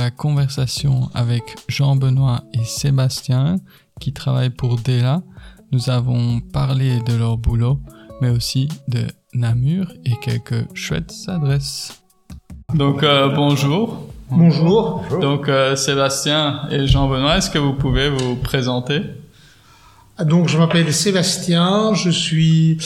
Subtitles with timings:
[0.00, 3.56] la conversation avec Jean-Benoît et Sébastien
[4.00, 5.22] qui travaillent pour Dela.
[5.72, 7.78] Nous avons parlé de leur boulot,
[8.22, 12.02] mais aussi de Namur et quelques chouettes adresses.
[12.72, 14.06] Donc euh, bonjour.
[14.30, 15.04] Bonjour.
[15.20, 19.02] Donc euh, Sébastien et Jean-Benoît, est-ce que vous pouvez vous présenter?
[20.24, 22.78] Donc je m'appelle Sébastien, je suis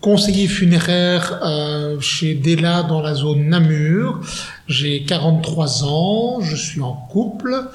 [0.00, 4.20] conseiller funéraire euh, chez Dela dans la zone Namur.
[4.66, 7.68] J'ai 43 ans, je suis en couple,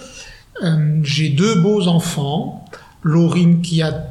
[0.64, 2.66] euh, j'ai deux beaux enfants,
[3.04, 4.08] Laurine qui a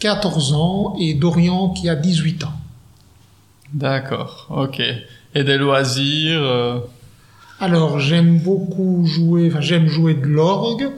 [0.00, 2.52] 14 ans et Dorian qui a 18 ans.
[3.72, 4.80] D'accord, ok.
[5.34, 6.78] Et des loisirs euh,
[7.58, 10.90] Alors j'aime beaucoup jouer, enfin j'aime jouer de l'orgue,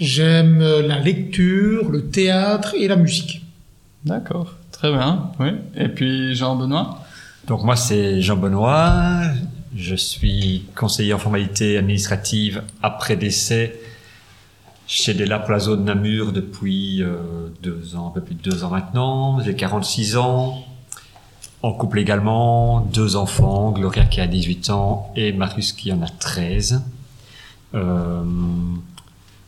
[0.00, 3.42] j'aime euh, la lecture, le théâtre et la musique.
[4.04, 5.48] D'accord, très bien, oui.
[5.74, 7.00] Et puis Jean-Benoît?
[7.48, 9.22] Donc moi c'est Jean Benoît,
[9.74, 13.80] je suis conseiller en formalité administrative après décès
[14.86, 17.16] chez Dela pour la zone Namur depuis euh,
[17.60, 19.40] deux ans, un peu plus de deux ans maintenant.
[19.40, 20.64] J'ai 46 ans,
[21.62, 26.08] en couple également, deux enfants, Gloria qui a 18 ans et Marius qui en a
[26.08, 26.82] 13.
[27.74, 28.22] Euh,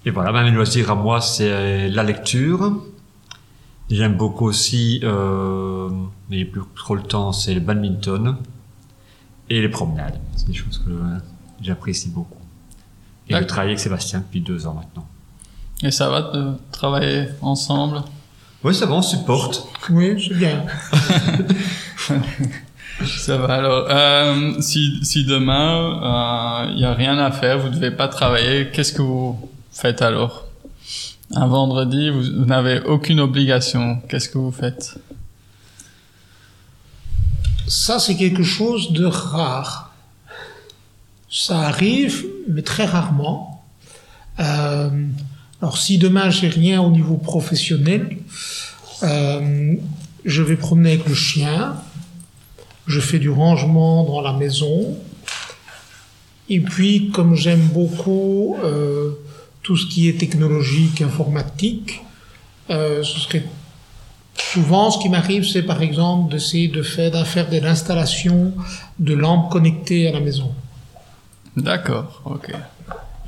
[0.05, 2.83] et voilà, ben, mes loisirs à moi c'est la lecture.
[3.91, 5.89] J'aime beaucoup aussi, euh,
[6.29, 8.37] mais plus trop le temps, c'est le badminton
[9.49, 10.21] et les promenades.
[10.37, 10.93] C'est des choses que
[11.61, 12.39] j'apprécie beaucoup.
[13.29, 15.07] Et je travaille avec Sébastien depuis deux ans maintenant.
[15.83, 18.03] Et ça va de travailler ensemble?
[18.63, 19.67] Oui, ça va, on supporte.
[19.91, 20.65] Oui, c'est bien.
[23.07, 23.87] Ça va alors.
[23.89, 28.93] Euh, si, si demain il n'y a rien à faire, vous devez pas travailler, qu'est-ce
[28.93, 30.50] que vous faites alors?
[31.33, 34.01] Un vendredi, vous, n'avez aucune obligation.
[34.09, 34.99] Qu'est-ce que vous faites?
[37.69, 39.95] Ça, c'est quelque chose de rare.
[41.31, 43.65] Ça arrive, mais très rarement.
[44.41, 45.07] Euh,
[45.63, 48.19] alors, si demain j'ai rien au niveau professionnel,
[49.05, 49.77] euh,
[50.25, 51.77] je vais promener avec le chien,
[52.89, 54.99] je fais du rangement dans la maison,
[56.49, 59.13] et puis, comme j'aime beaucoup euh,
[59.63, 62.03] tout ce qui est technologique, informatique,
[62.71, 63.45] euh, ce serait
[64.53, 68.53] Souvent, ce qui m'arrive, c'est par exemple d'essayer de faire, de faire de l'installation
[68.99, 70.53] de lampes connectées à la maison.
[71.57, 72.51] D'accord, ok.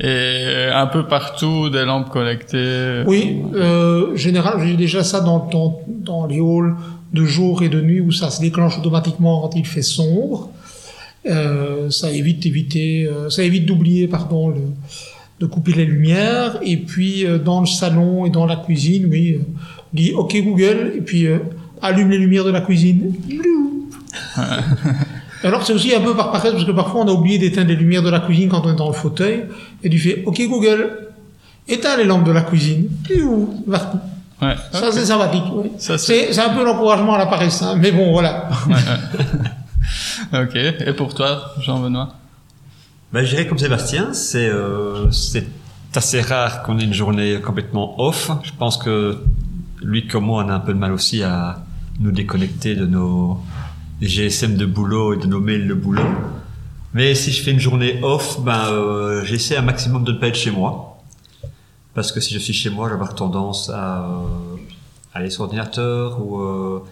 [0.00, 5.80] Et un peu partout, des lampes connectées Oui, euh, général, j'ai déjà ça dans, dans,
[5.86, 6.74] dans les halls
[7.12, 10.50] de jour et de nuit où ça se déclenche automatiquement quand il fait sombre.
[11.26, 14.62] Euh, ça évite d'éviter, euh, ça évite d'oublier, pardon, le,
[15.42, 16.58] de couper les lumières.
[16.62, 19.42] Et puis euh, dans le salon et dans la cuisine, oui, euh,
[19.92, 21.38] dit OK Google et puis euh,
[21.82, 23.12] allume les lumières de la cuisine.
[25.44, 27.76] Alors c'est aussi un peu par paresse parce que parfois on a oublié d'éteindre les
[27.76, 29.44] lumières de la cuisine quand on est dans le fauteuil
[29.82, 31.08] et tu fais OK Google,
[31.66, 32.88] éteins les lampes de la cuisine.
[34.40, 34.54] Ouais.
[34.72, 35.42] Ça c'est sympathique.
[35.54, 35.70] oui.
[35.78, 38.48] Ça, c'est- C'est c'est un peu l'encouragement à la paresse, hein, mais bon voilà.
[40.32, 40.54] Ok.
[40.56, 42.14] Et pour toi, Jean-Benoît?
[43.12, 45.10] Ben, je dirais comme Sébastien, c'est euh,
[45.94, 48.30] assez rare qu'on ait une journée complètement off.
[48.42, 49.18] Je pense que
[49.82, 51.62] lui comme moi, on a un peu de mal aussi à
[52.00, 53.38] nous déconnecter de nos
[54.00, 56.02] GSM de boulot et de nos mails de boulot.
[56.94, 60.28] Mais si je fais une journée off, ben euh, j'essaie un maximum de ne pas
[60.28, 61.02] être chez moi.
[61.92, 64.56] Parce que si je suis chez moi, avoir tendance à euh,
[65.12, 66.82] aller sur l'ordinateur ou euh,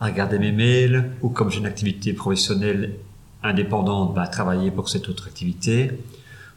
[0.00, 2.96] à regarder mes mails, ou comme j'ai une activité professionnelle
[3.42, 5.98] indépendante, bah, travailler pour cette autre activité.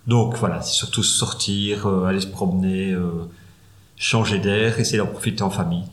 [0.08, 3.28] Donc voilà, c'est surtout sortir, euh, aller se promener, euh,
[3.98, 5.84] changer d'air, essayer d'en profiter en famille.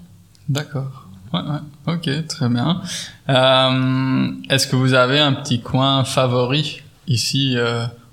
[0.49, 1.07] D'accord.
[1.33, 1.95] Ouais, ouais.
[1.95, 2.83] Ok, très bien.
[3.31, 7.56] Euh, Est-ce que vous avez un petit coin favori ici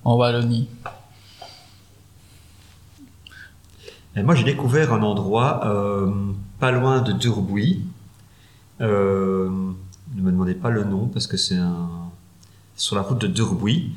[0.06, 0.70] en Wallonie?
[4.16, 5.60] Et moi, j'ai découvert un endroit
[6.60, 7.82] pas loin de Durbuy.
[8.80, 8.88] Ne
[10.16, 12.09] me demandez pas le nom parce que c'est un
[12.80, 13.92] sur la route de Durbuy.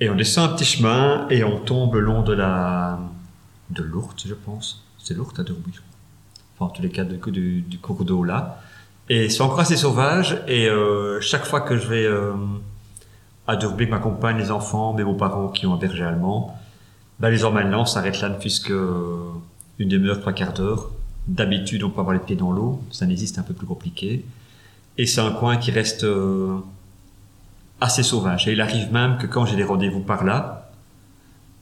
[0.00, 3.00] Et on descend un petit chemin et on tombe le long de la
[3.70, 4.84] de l'Ourthe, je pense.
[4.98, 5.72] C'est l'Ourthe à Durbuy.
[6.54, 8.60] Enfin, en tous les cas, du, cours d'eau là.
[9.08, 10.40] Et c'est encore assez sauvage.
[10.46, 12.32] Et euh, chaque fois que je vais euh,
[13.46, 16.56] à Durbuy avec ma compagne, les enfants, mes beaux-parents qui ont un berger allemand,
[17.18, 20.90] bah, les emmène là, on s'arrête là, puisque une demi-heure, trois quarts d'heure.
[21.26, 22.80] D'habitude, on peut avoir les pieds dans l'eau.
[22.90, 24.24] Ça n'existe un peu plus compliqué.
[24.96, 26.58] Et c'est un coin qui reste euh,
[27.80, 28.48] assez sauvage.
[28.48, 30.70] Et il arrive même que quand j'ai des rendez-vous par là,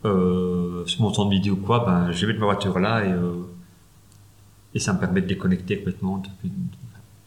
[0.04, 3.04] euh, sur mon temps de midi ou quoi, ben, je vais mettre ma voiture là
[3.04, 3.42] et, euh,
[4.74, 6.18] et ça me permet de déconnecter complètement.
[6.18, 6.52] depuis-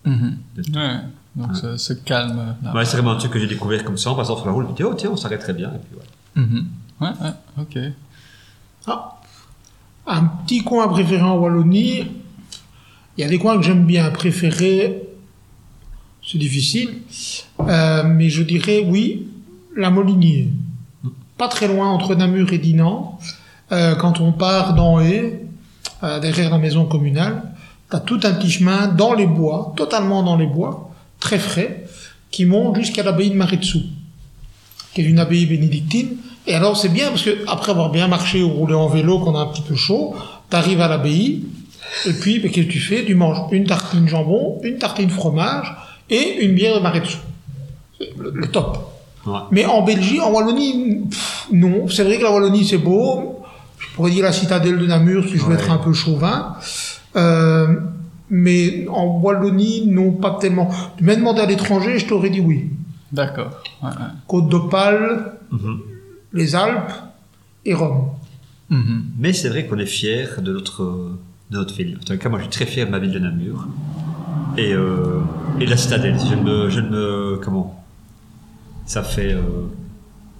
[0.05, 0.37] Mhm.
[0.75, 0.97] Ouais.
[1.35, 2.55] Donc ce, ce calme.
[2.73, 4.65] Ouais, c'est vraiment un truc que j'ai découvert comme ça en passant sur la route.
[4.67, 5.69] Je me dis, oh tiens, on s'arrêterait bien.
[5.73, 6.41] Et puis, ouais.
[6.43, 6.67] Mhm.
[7.01, 7.93] Ouais, ouais, ok.
[8.87, 9.17] Ah,
[10.07, 12.07] un petit coin préféré en Wallonie.
[13.17, 15.03] Il y a des coins que j'aime bien préférer.
[16.31, 16.89] C'est difficile.
[17.59, 19.27] Euh, mais je dirais oui,
[19.75, 20.49] la Molinier.
[21.37, 23.17] Pas très loin entre Namur et Dinan.
[23.71, 25.45] Euh, quand on part d'Anhé,
[26.03, 27.41] euh, derrière la maison communale,
[27.89, 31.85] t'as tout un petit chemin dans les bois, totalement dans les bois, très frais,
[32.29, 33.79] qui monte jusqu'à l'abbaye de Maretsu,
[34.93, 36.17] qui est une abbaye bénédictine.
[36.45, 39.35] Et alors c'est bien parce que après avoir bien marché ou roulé en vélo, qu'on
[39.35, 40.15] a un petit peu chaud,
[40.51, 41.43] t'arrives à l'abbaye,
[42.05, 43.03] et puis qu'est-ce que tu fais?
[43.03, 45.75] Tu manges une tartine jambon, une tartine fromage
[46.09, 47.17] et une bière de Maretsu.
[47.97, 48.77] C'est le, le top.
[49.25, 49.39] Ouais.
[49.51, 51.87] Mais en Belgique, en Wallonie, pff, non.
[51.89, 53.41] C'est vrai que la Wallonie, c'est beau.
[53.77, 55.61] Je pourrais dire la citadelle de Namur si je veux Ouais.
[55.61, 56.55] être un peu chauvin.
[57.15, 57.75] Euh,
[58.29, 60.69] mais en Wallonie, non, pas tellement.
[60.97, 62.69] Tu m'as demandé à l'étranger, je t'aurais dit oui.
[63.11, 63.49] D'accord.
[63.81, 63.95] Ouais, ouais.
[64.27, 65.79] Côte d'Opale, Mhm.
[66.33, 66.91] les Alpes
[67.65, 68.09] et Rome.
[68.69, 69.05] Mhm.
[69.17, 70.83] Mais c'est vrai qu'on est fier de notre,
[71.49, 71.97] de notre ville.
[71.99, 73.67] En tout cas, moi, je suis très fier de ma ville de Namur.
[74.57, 75.21] Et, euh,
[75.59, 76.17] et la citadelle.
[76.19, 77.83] Je ne je ne me- comment?
[78.85, 79.41] Ça fait euh,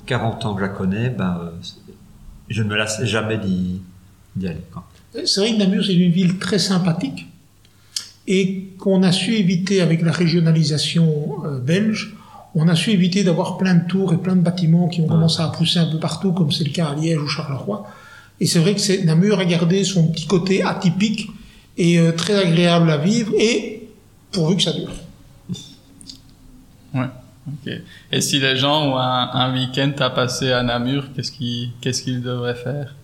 [0.06, 1.10] 40 ans que je la connais.
[1.10, 1.50] Ben, euh,
[2.50, 3.82] je ne me lasse jamais d'y
[4.36, 4.62] d'y aller.
[5.26, 7.28] C'est vrai que Namur, c'est une ville très sympathique
[8.28, 12.16] et qu'on a su éviter avec la régionalisation euh, belge.
[12.56, 15.42] On a su éviter d'avoir plein de tours et plein de bâtiments qui ont commencé
[15.42, 17.86] à pousser un peu partout, comme c'est le cas à Liège ou Charleroi.
[18.40, 21.30] Et c'est vrai que c'est, Namur a gardé son petit côté atypique
[21.78, 23.79] et euh, très agréable à vivre, et
[24.32, 24.92] pourvu que ça dure.
[26.94, 27.06] Ouais.
[27.48, 27.72] Ok.
[28.12, 32.04] Et si les gens ont un, un week-end à passer à Namur, qu'est-ce qu'ils qu'est-ce
[32.04, 32.96] qu'ils devraient faire?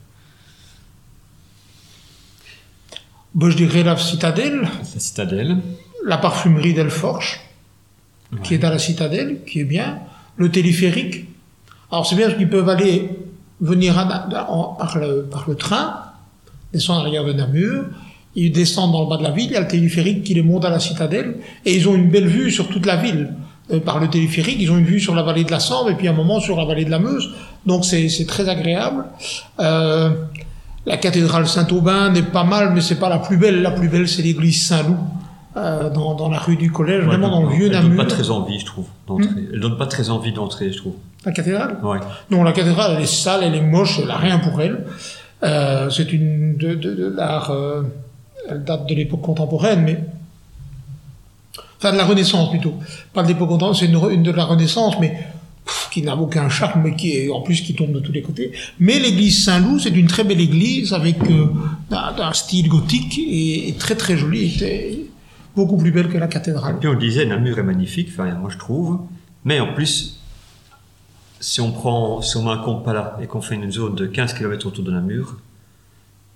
[3.33, 5.57] Bon, je dirais la citadelle, La citadelle.
[6.05, 7.41] la parfumerie d'Elforge,
[8.43, 9.99] qui est à la citadelle, qui est bien,
[10.37, 11.25] le téléphérique.
[11.91, 13.09] Alors c'est bien parce qu'ils peuvent aller
[13.61, 16.01] venir à- en- par, le, par le train,
[16.71, 17.85] descendre à l'arrière de Namur,
[18.35, 20.41] ils descendent dans le bas de la ville, il y a le téléphérique qui les
[20.43, 21.35] monte à la citadelle,
[21.65, 23.33] et ils ont une belle vue sur toute la ville.
[23.73, 25.95] Euh, par le téléphérique, ils ont une vue sur la vallée de la Sambre et
[25.95, 27.31] puis un moment sur la vallée de la Meuse.
[27.65, 29.05] Donc c'est très agréable.
[29.59, 30.09] Euh,
[30.85, 33.63] la cathédrale Saint-Aubin n'est pas mal, mais c'est pas la plus belle.
[33.63, 34.97] La plus belle, c'est l'église Saint-Loup,
[35.57, 37.71] euh, dans, dans la rue du Collège, Ouais, vraiment elle dans le donne- vieux Elle
[37.71, 38.03] donne Namur.
[38.03, 39.29] pas très envie, je trouve, d'entrer.
[39.51, 40.93] Elle donne pas très envie d'entrer, je trouve.
[41.25, 41.97] La cathédrale Ouais.
[42.29, 44.85] Non, la cathédrale, elle est sale, elle est moche, elle a rien pour elle.
[45.43, 47.81] Euh, c'est une de, de, de l'art, euh,
[48.49, 49.99] elle date de l'époque contemporaine, mais
[51.77, 52.73] enfin de la Renaissance plutôt,
[53.13, 55.17] pas de l'époque contemporaine, c'est une, de la Renaissance, mais
[55.91, 58.51] qui n'a aucun charme, mais qui est en plus qui tombe de tous les côtés.
[58.79, 61.47] Mais l'église Saint-Loup, c'est une très belle église avec euh,
[61.91, 65.09] un, style gothique et, et très très jolie, et
[65.55, 66.77] beaucoup plus belle que la Et cathédrale.
[66.79, 68.99] puis on disait, Namur est magnifique, enfin moi je trouve.
[69.43, 70.19] Mais en plus,
[71.39, 73.95] si on prend, si on met un compte pas là et qu'on fait une zone
[73.95, 75.37] de 15 km autour de Namur,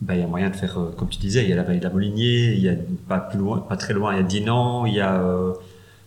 [0.02, 1.64] ben il y a moyen de faire, euh, comme tu disais, il y a la
[1.64, 2.74] vallée de la Molinier, il y a
[3.08, 5.52] pas plus loin, pas très loin, il y a Dinan, il y a, euh,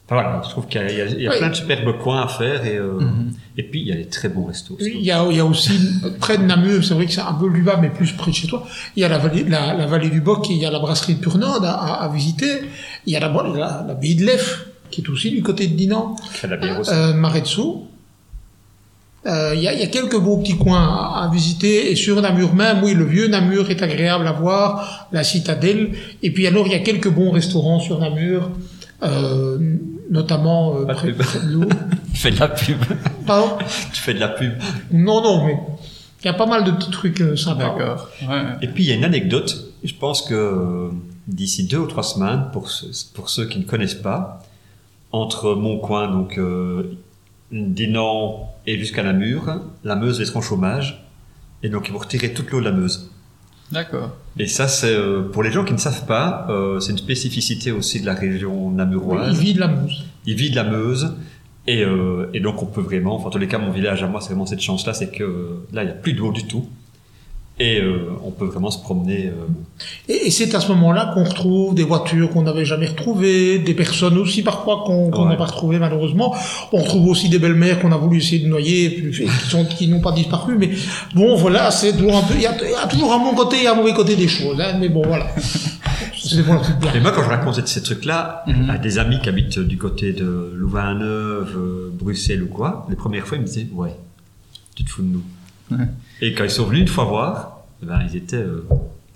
[0.06, 1.38] enfin voilà, je trouve qu'il y a, il y a- il y a Oui.
[1.38, 3.32] plein de superbes coins à faire et, euh, Mhm.
[3.58, 4.76] et puis il y a des très bons restos.
[4.80, 4.90] aussi.
[4.94, 5.72] Il y a, il y a aussi,
[6.20, 8.36] près de Namur, c'est vrai que c'est un peu plus bas, mais plus près de
[8.36, 10.64] chez toi, il y a la vallée, la, la vallée du Boc, et il y
[10.66, 12.62] a la brasserie de Purnode à, à, à visiter.
[13.06, 15.74] Il y a la, la, la baie de l'Ef, qui est aussi du côté de
[15.74, 16.16] Dinan.
[16.48, 16.90] La bière aussi.
[16.94, 17.60] Euh, Maretsu.
[19.24, 21.94] Euh, il, y a, il y a quelques beaux petits coins à, à visiter, et
[21.94, 25.92] sur Namur même, oui, le vieux Namur est agréable à voir, la citadelle,
[26.24, 28.50] et puis alors il y a quelques bons restaurants sur Namur,
[29.04, 29.58] euh,
[30.10, 31.18] notamment euh, près, pub.
[31.18, 31.68] près de l'eau.
[32.12, 32.78] Tu fais de la pub.
[33.26, 33.58] Pardon?
[33.92, 34.54] Tu fais de la pub.
[34.90, 35.56] Non, non, mais
[36.22, 37.76] il y a pas mal de petits trucs euh, sympas.
[37.76, 38.08] D'accord.
[38.28, 38.42] Ouais.
[38.62, 40.88] Et puis il y a une anecdote, je pense que euh,
[41.28, 44.42] d'ici deux ou trois semaines, pour, ceux- pour ceux qui ne connaissent pas,
[45.12, 46.96] entre mon coin, donc euh,
[47.52, 51.04] Dinan et jusqu'à Namur, la Meuse est en chômage,
[51.62, 53.10] et donc ils vont retirer toute l'eau de la Meuse.
[53.70, 54.10] D'accord.
[54.38, 57.72] Et ça, c'est euh, pour les gens qui ne savent pas, euh, c'est une spécificité
[57.72, 59.38] aussi de la région Il namuroise.
[59.38, 60.04] vit de la Meuse.
[60.26, 61.14] Il vit de la Meuse.
[61.66, 64.08] Et, euh, et donc on peut vraiment, enfin en tous les cas mon village à
[64.08, 66.44] moi c'est vraiment cette chance là, c'est que là il n'y a plus d'eau du
[66.48, 66.68] tout.
[67.60, 69.26] Et euh, on peut vraiment se promener.
[69.26, 69.32] euh,
[70.08, 73.74] Et, et c'est à ce moment-là qu'on retrouve des voitures qu'on n'avait jamais retrouvées, des
[73.74, 76.34] personnes aussi parfois qu'on n'a pas retrouvées malheureusement.
[76.72, 80.12] On retrouve aussi des belles-mères qu'on a voulu essayer de noyer, et qui n'ont pas
[80.12, 80.56] disparu.
[80.58, 80.70] Mais
[81.14, 82.34] bon, voilà, c'est toujours un peu.
[82.34, 84.28] Il y, a, il y a toujours un bon côté et un mauvais côté des
[84.28, 84.58] choses.
[84.60, 85.26] Hein, mais bon, voilà.
[86.16, 86.96] C'est pour la petite blague.
[86.96, 88.70] Et moi, quand je raconte ces trucs-là Mhm.
[88.70, 93.26] à des amis qui habitent du côté de Louvain-Neuve, euh, Bruxelles ou quoi, les premières
[93.26, 93.94] fois, ils me disaient Ouais,
[94.74, 95.22] tu te fous de nous.
[95.78, 95.86] Ouais.
[96.20, 98.66] Et quand ils sont venus une fois voir, eh ben, ils étaient euh,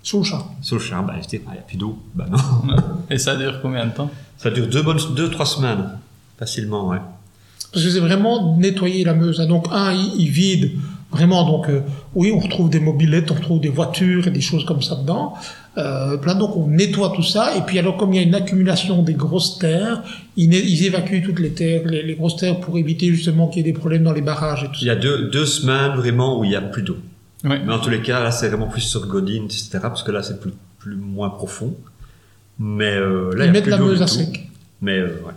[0.03, 0.43] Sous le chat.
[0.61, 1.07] sous le charme.
[1.07, 1.97] Bah, ils étaient Ah, il n'y a plus d'eau.
[2.15, 2.37] Bah non.
[3.09, 4.09] Et ça dure combien de temps?
[4.37, 5.89] Ça dure deux bonnes, deux, trois semaines.
[6.37, 6.99] Facilement, ouais.
[7.73, 9.39] Parce que c'est vraiment nettoyer la Meuse.
[9.41, 9.47] hein.
[9.47, 10.71] Donc, un, il, il vide
[11.11, 11.43] vraiment.
[11.45, 11.81] Donc, euh,
[12.15, 15.33] oui, on retrouve des mobilettes, on retrouve des voitures et des choses comme ça dedans.
[15.77, 17.55] Euh, plein, donc, on nettoie tout ça.
[17.55, 20.01] Et puis, alors, comme il y a une accumulation des grosses terres,
[20.35, 23.69] ils, ils évacuent toutes les terres, les, les grosses terres pour éviter justement qu'il y
[23.69, 26.39] ait des problèmes dans les barrages et tout Il y a deux, deux semaines vraiment
[26.39, 26.97] où il y a plus d'eau.
[27.43, 29.69] Mais en tous les cas, là, c'est vraiment plus sur Godine, etc.
[29.83, 31.75] Parce que là, c'est plus, plus moins profond.
[32.59, 34.11] Mais euh, là, il y Ils a mettent plus la Meuse à tout.
[34.13, 34.49] sec.
[34.81, 35.33] Mais euh, ouais.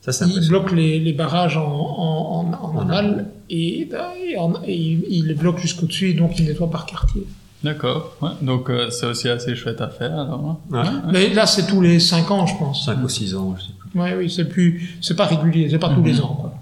[0.00, 4.36] Ça, c'est Ils bloquent les, les barrages en, en, en, en En aval et, et,
[4.36, 7.24] en- et ils ils les bloquent jusqu'au-dessus et donc ils nettoient par quartier.
[7.62, 8.16] D'accord.
[8.22, 8.30] Ouais.
[8.40, 10.58] Donc euh, c'est aussi assez chouette à faire alors.
[10.72, 10.82] hein.
[11.04, 11.10] Ouais.
[11.12, 12.86] Mais là, c'est tous les 5 ans, je pense.
[12.86, 14.00] 5 ou 6 ans, je sais plus.
[14.00, 16.06] Ouais, oui, c'est plus, c'est pas régulier, c'est pas tous Mhm.
[16.06, 16.54] les ans, quoi.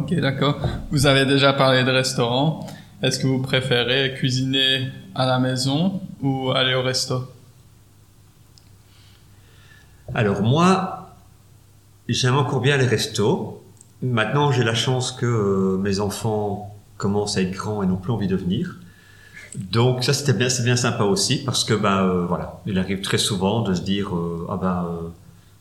[0.00, 0.58] Ok, d'accord.
[0.90, 2.66] Vous avez déjà parlé de restaurant.
[3.02, 7.24] Est-ce que vous préférez cuisiner à la maison ou aller au resto?
[10.14, 11.10] Alors moi,
[12.08, 13.62] j'aime encore bien les restos.
[14.02, 18.12] Maintenant, j'ai la chance que euh, mes enfants commencent à être grands et n'ont plus
[18.12, 18.76] envie de venir.
[19.54, 23.18] Donc ça, c'était bien, c'est bien sympa aussi parce que euh, voilà, il arrive très
[23.18, 25.08] souvent de se dire euh, ah ben euh,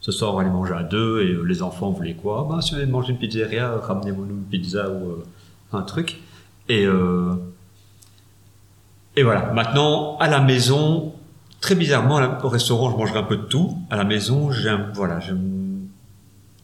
[0.01, 2.45] ce soir on va aller manger à deux et euh, les enfants voulaient quoi?
[2.49, 5.23] Ben si on allait manger une pizzeria, ramenez-moi une pizza ou
[5.75, 6.21] un truc.
[6.69, 6.85] Et
[9.15, 9.51] et voilà.
[9.51, 11.13] Maintenant, à la maison,
[11.59, 13.75] très bizarrement, au restaurant, je mangerai un peu de tout.
[13.89, 15.87] À la maison, j'aime, voilà, j'aime,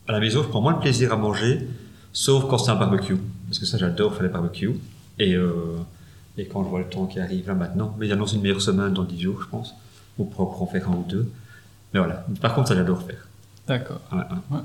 [0.07, 1.67] à la maison, je prends moins de plaisir à manger,
[2.11, 3.17] sauf quand c'est un barbecue.
[3.47, 4.75] Parce que ça, j'adore faire les barbecues.
[5.17, 5.35] Et,
[6.37, 8.61] et quand je vois le temps qui arrive là maintenant, mais il annonce une meilleure
[8.61, 9.75] semaine dans 10 jours, je pense.
[10.17, 11.31] Ou pour en faire un ou deux.
[11.93, 12.25] Mais voilà.
[12.41, 13.27] Par contre, ça, j'adore faire.
[13.67, 14.01] D'accord.
[14.11, 14.19] Ouais,
[14.51, 14.61] ouais.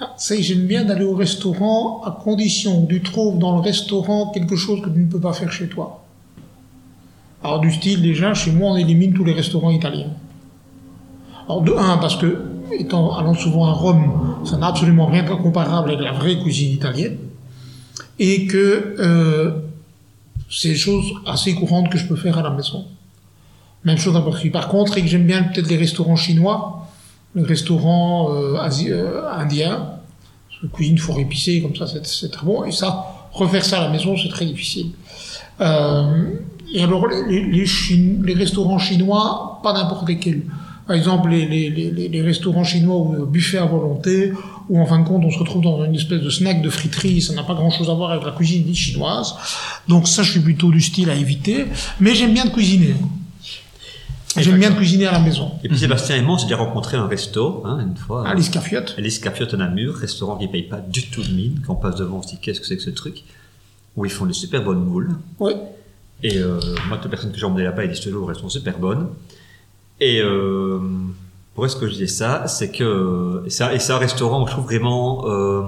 [0.00, 4.30] Ah, ça, j'aime bien d'aller au restaurant à condition que tu trouves dans le restaurant
[4.32, 6.02] quelque chose que tu ne peux pas faire chez toi.
[7.44, 10.10] Alors, du style, déjà, chez moi, on élimine tous les restaurants italiens.
[11.44, 12.42] Alors, de un, parce que,
[12.72, 16.72] étant, allant souvent à Rome, ça n'a absolument rien de comparable avec la vraie cuisine
[16.72, 17.18] italienne.
[18.18, 19.60] Et que, euh,
[20.52, 22.84] c'est des choses assez courantes que je peux faire à la maison.
[23.84, 26.86] Même chose dans le Par contre, et que j'aime bien peut-être les restaurants chinois,
[27.34, 29.88] les restaurants euh, euh, indiens,
[30.72, 32.64] cuisine fort épicée, comme ça, c'est très bon.
[32.64, 34.90] Et ça, refaire ça à la maison, c'est très difficile.
[35.60, 36.30] Euh,
[36.72, 40.42] et alors, les, restaurants chinois, pas n'importe lesquels.
[40.86, 44.32] Par exemple, les, restaurants chinois où euh, buffet à volonté,
[44.72, 47.20] où en fin de compte, on se retrouve dans une espèce de snack de friterie,
[47.20, 49.34] ça n'a pas grand-chose à voir avec la cuisine chinoise.
[49.86, 51.66] Donc ça, je suis plutôt du style à éviter.
[52.00, 52.94] Mais j'aime bien de cuisiner.
[54.34, 55.52] J'aime bien de cuisiner à la maison.
[55.62, 58.26] Et puis Sébastien et moi, on s'est déjà rencontré à un resto, hein, une fois.
[58.26, 58.94] Alice Cafiotte.
[58.96, 61.60] Alice Cafiotte à Namur, restaurant qui paye pas du tout de mine.
[61.66, 63.24] Quand on passe devant, on se dit qu'est-ce que c'est que ce truc?
[63.94, 65.10] Où ils font des super bonnes moules.
[65.38, 65.52] Oui.
[66.22, 68.78] Et euh, moi, toute personne que j'ai emmené là-bas, ils disent toujours elles sont super
[68.78, 69.08] bonnes.
[70.00, 70.80] Et euh,
[71.54, 72.46] pourquoi est-ce que je disais ça?
[72.46, 75.62] C'est que c'est et c'est un restaurant je trouve vraiment euh,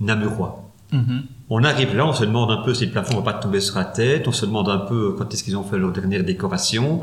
[0.00, 0.70] namurois.
[0.92, 1.22] Mhm.
[1.50, 3.76] On arrive là, on se demande un peu si le plafond va pas tomber sur
[3.76, 7.00] la tête, on se demande un peu quand est-ce qu'ils ont fait leur dernière décoration.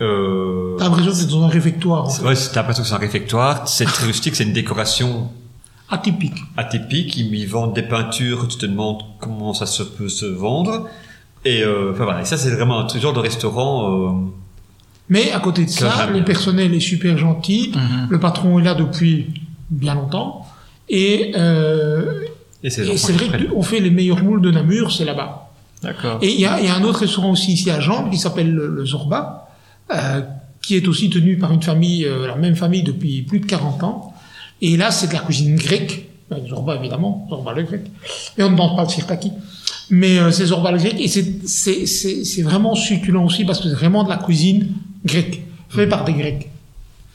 [0.00, 2.34] Euh, T'as l'impression que c'est dans un réfectoire, en c'est fait.
[2.34, 5.30] c'est l'impression que c'est un réfectoire, c'est très rustique, c'est une décoration
[5.90, 6.36] Atypique.
[6.56, 10.86] atypique, ils lui vendent des peintures, tu te demandes comment ça se peut se vendre.
[11.44, 14.08] Et euh, enfin voilà, et ça c'est vraiment un truc- genre de restaurant.
[14.08, 14.12] Euh,
[15.10, 17.72] Mais à côté de ça, le personnel est super gentil.
[17.74, 18.06] Mhm.
[18.08, 19.26] Le patron est là depuis
[19.68, 20.46] bien longtemps.
[20.88, 22.22] Et, euh,
[22.62, 25.50] et c'est vrai qu'on fait les meilleurs moules de Namur, c'est là-bas.
[25.82, 26.18] D'accord.
[26.22, 28.18] Et il y a, il y a un autre restaurant aussi ici à Jambes qui
[28.18, 29.48] s'appelle le, le Zorba,
[29.92, 30.20] euh,
[30.62, 33.82] qui est aussi tenu par une famille, euh, la même famille depuis plus de 40
[33.82, 34.14] ans.
[34.62, 36.06] Et là, c'est de la cuisine grecque.
[36.48, 37.82] Zorba, évidemment, Zorba le grec.
[38.38, 39.32] Et on ne demande pas de sirtaki.
[39.88, 40.94] Mais euh, c'est Zorba le grec.
[41.00, 44.68] Et c'est vraiment succulent aussi parce que c'est vraiment de la cuisine
[45.04, 46.50] grecque, fait par des Grecs.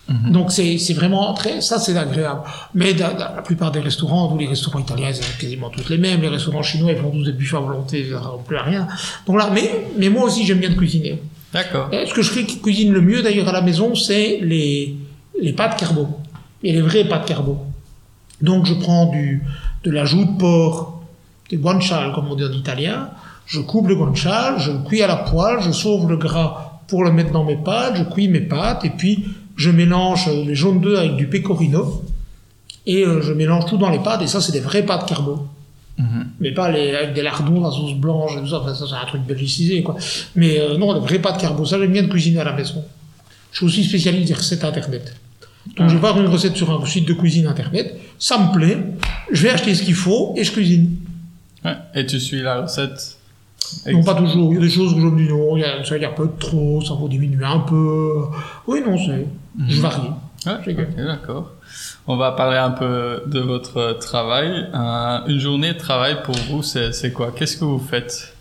[0.08, 0.32] Mhm.
[0.32, 2.42] Donc c'est c'est vraiment très, ça c'est agréable.
[2.76, 6.22] Mais la plupart des restaurants, tous les restaurants italiens, ils sont quasiment tous les mêmes.
[6.22, 8.88] Les restaurants chinois, ils font tous des buffets à volonté, ça ne plus à rien.
[9.26, 11.22] Donc là, mais, mais moi aussi j'aime bien de cuisiner.
[11.54, 11.90] D'accord.
[11.92, 14.96] Et ce que je fais qui cuisine le mieux d'ailleurs à la maison, c'est les,
[15.42, 16.08] les pâtes carbo.
[16.62, 17.66] Et les vraies pâtes carbo.
[18.42, 19.42] Donc je prends du,
[19.84, 21.02] de la joue de porc,
[21.50, 23.10] du guanciale comme on dit en italien.
[23.48, 27.04] Je coupe le guanciale, je le cuis à la poêle, je sauve le gras pour
[27.04, 29.26] le mettre dans mes pâtes, je cuis mes pâtes et puis
[29.56, 32.04] je mélange les jaunes d'œufs avec du pecorino
[32.86, 35.48] et euh, je mélange tout dans les pâtes et ça c'est des vraies pâtes carbo.
[35.98, 36.28] Mhm.
[36.42, 38.96] Mais pas les, avec des lardons, la sauce blanche et tout ça, enfin, ça c'est
[38.96, 39.96] un truc belgicisé quoi.
[40.36, 42.84] Mais euh, non, les vraies pâtes carbo, ça j'aime bien de cuisiner à la maison.
[43.52, 45.16] Je suis aussi spécialiste des recettes internet.
[45.78, 48.78] Donc je vais voir une recette sur un site de cuisine internet, ça me plaît,
[49.32, 50.96] je vais acheter ce qu'il faut et je cuisine.
[51.64, 51.76] Ouais.
[51.96, 53.18] Et tu suis la recette
[53.92, 54.52] Non, pas toujours.
[54.52, 56.02] Il y a des choses où je me dis non, il y a, ça, il
[56.02, 58.24] y a un peu de trop, ça faut diminuer un peu.
[58.68, 59.28] Oui, non, c'est,
[59.68, 60.10] je varie.
[60.48, 60.60] Ah,
[60.98, 61.52] d'accord.
[62.08, 64.68] On va parler un peu de votre travail.
[64.76, 67.32] Euh, une journée de travail pour vous, c'est quoi?
[67.36, 68.36] Qu'est-ce que vous faites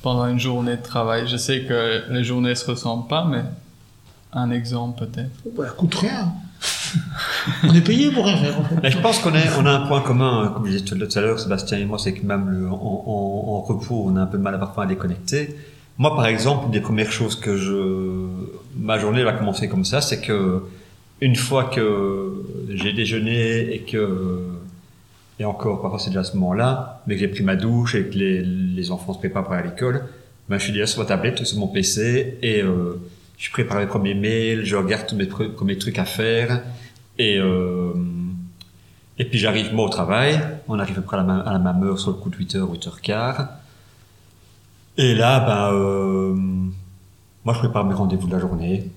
[0.00, 1.26] pendant une journée de travail?
[1.26, 3.42] Je sais que les journées se ressemblent pas, mais
[4.32, 5.30] un exemple peut-être.
[5.56, 6.32] Bah, coûte rien.
[7.64, 8.54] On est payé pour rien faire.
[8.82, 8.90] Fait.
[8.90, 11.78] je pense qu'on on a un point commun, comme je disais tout à l'heure, Sébastien
[11.78, 14.84] et moi, c'est que même en, repos, on a un peu de mal à parfois
[14.84, 15.56] à déconnecter.
[15.98, 18.26] Moi, par exemple, une des premières choses que je,
[18.76, 20.62] ma journée va commencer comme ça, c'est que
[21.20, 24.48] une fois que j'ai déjeuné et que
[25.40, 28.04] et encore parfois c'est déjà à ce moment-là, mais que j'ai pris ma douche et
[28.04, 30.04] que les, les enfants se préparent pour aller à l'école,
[30.48, 33.00] ben je suis déjà sur ma tablette, sur mon PC et euh,
[33.38, 35.16] je prépare mes premiers mails, je regarde tous
[35.64, 36.62] mes, trucs à faire
[37.18, 37.92] et euh,
[39.18, 41.82] et puis j'arrive moi au travail, on arrive à peu près à la, à même
[41.84, 43.48] heure sur le coup de 8h, 8h15.
[44.96, 46.34] Et là, ben, euh,
[47.44, 48.90] moi je prépare mes rendez-vous de la journée.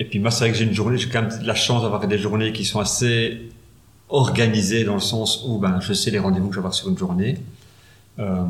[0.00, 2.06] Et puis moi, c'est vrai que j'ai une journée, j'ai quand même la chance d'avoir
[2.06, 3.52] des journées qui sont assez
[4.08, 6.88] organisées dans le sens où ben, je sais les rendez-vous que je vais avoir sur
[6.88, 7.38] une journée.
[8.18, 8.44] Euh,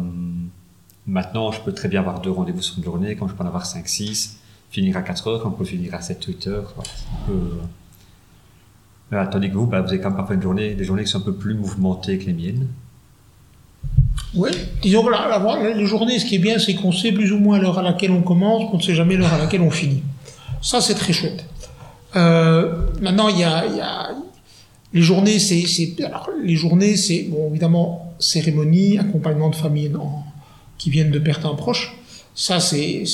[1.06, 3.46] maintenant, je peux très bien avoir deux rendez-vous sur une journée, quand je peux en
[3.46, 4.38] avoir 5, 6,
[4.74, 6.74] finir à 4 heures, je peux finir à 7, 8 heures.
[9.10, 11.10] Voilà, tandis que vous, ben, vous avez quand même parfois une journée, des journées qui
[11.10, 12.66] sont un peu plus mouvementées que les miennes.
[14.34, 14.50] Oui,
[14.82, 17.60] disons que la, les journées, ce qui est bien, c'est qu'on sait plus ou moins
[17.60, 20.02] l'heure à laquelle on commence, qu'on ne sait jamais l'heure à laquelle on finit.
[20.60, 21.44] Ça, c'est très chouette.
[22.16, 24.10] Euh, maintenant, il y a,
[24.92, 25.64] les journées, c'est,
[26.04, 29.92] alors les journées, c'est bon évidemment cérémonie, accompagnement de famille
[30.78, 31.96] qui viennent de perte un proche.
[32.34, 33.04] Ça, c'est,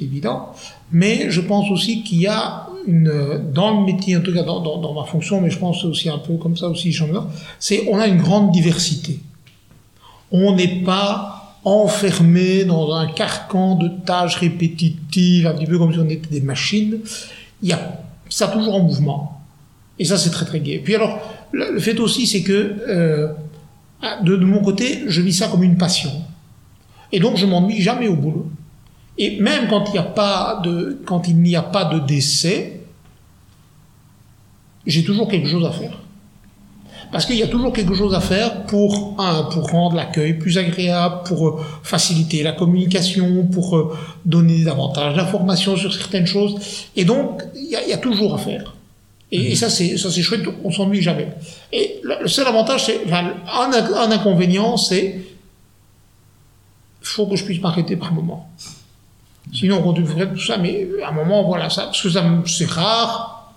[0.00, 0.52] évident.
[0.92, 4.60] Mais je pense aussi qu'il y a une dans le métier, en tout cas dans,
[4.60, 6.96] dans, dans ma fonction, mais je pense aussi un peu comme ça aussi,
[7.58, 9.20] c'est on a une grande diversité.
[10.30, 15.98] On n'est pas enfermé dans un carcan de tâches répétitives, un petit peu comme si
[15.98, 17.00] on était des machines.
[17.62, 19.40] Il y a ça toujours en mouvement.
[19.98, 20.80] Et ça, c'est très très gai.
[20.82, 21.18] Puis alors,
[21.52, 23.28] le, fait aussi, c'est que euh,
[24.22, 26.10] de, de, mon côté, je vis ça comme une passion.
[27.12, 28.48] Et donc, je m'ennuie jamais au boulot.
[29.18, 32.80] Et même quand il n'y a pas de, quand il n'y a pas de décès,
[34.86, 35.98] j'ai toujours quelque chose à faire.
[37.12, 40.58] Parce qu'il y a toujours quelque chose à faire pour, un, pour rendre l'accueil plus
[40.58, 46.56] agréable, pour euh, faciliter la communication, pour euh, donner davantage d'informations sur certaines choses.
[46.96, 48.74] Et donc, il y a, y a toujours à faire.
[49.32, 51.28] Et, ça, c'est, ça, c'est chouette, on s'ennuie jamais.
[51.72, 55.20] Et le, seul avantage, c'est, enfin, un, un inconvénient, c'est,
[57.02, 58.48] faut que je puisse m'arrêter par moment.
[59.52, 62.68] Sinon, on continue tout ça, mais à un moment, voilà, ça, parce que ça, c'est
[62.68, 63.54] rare,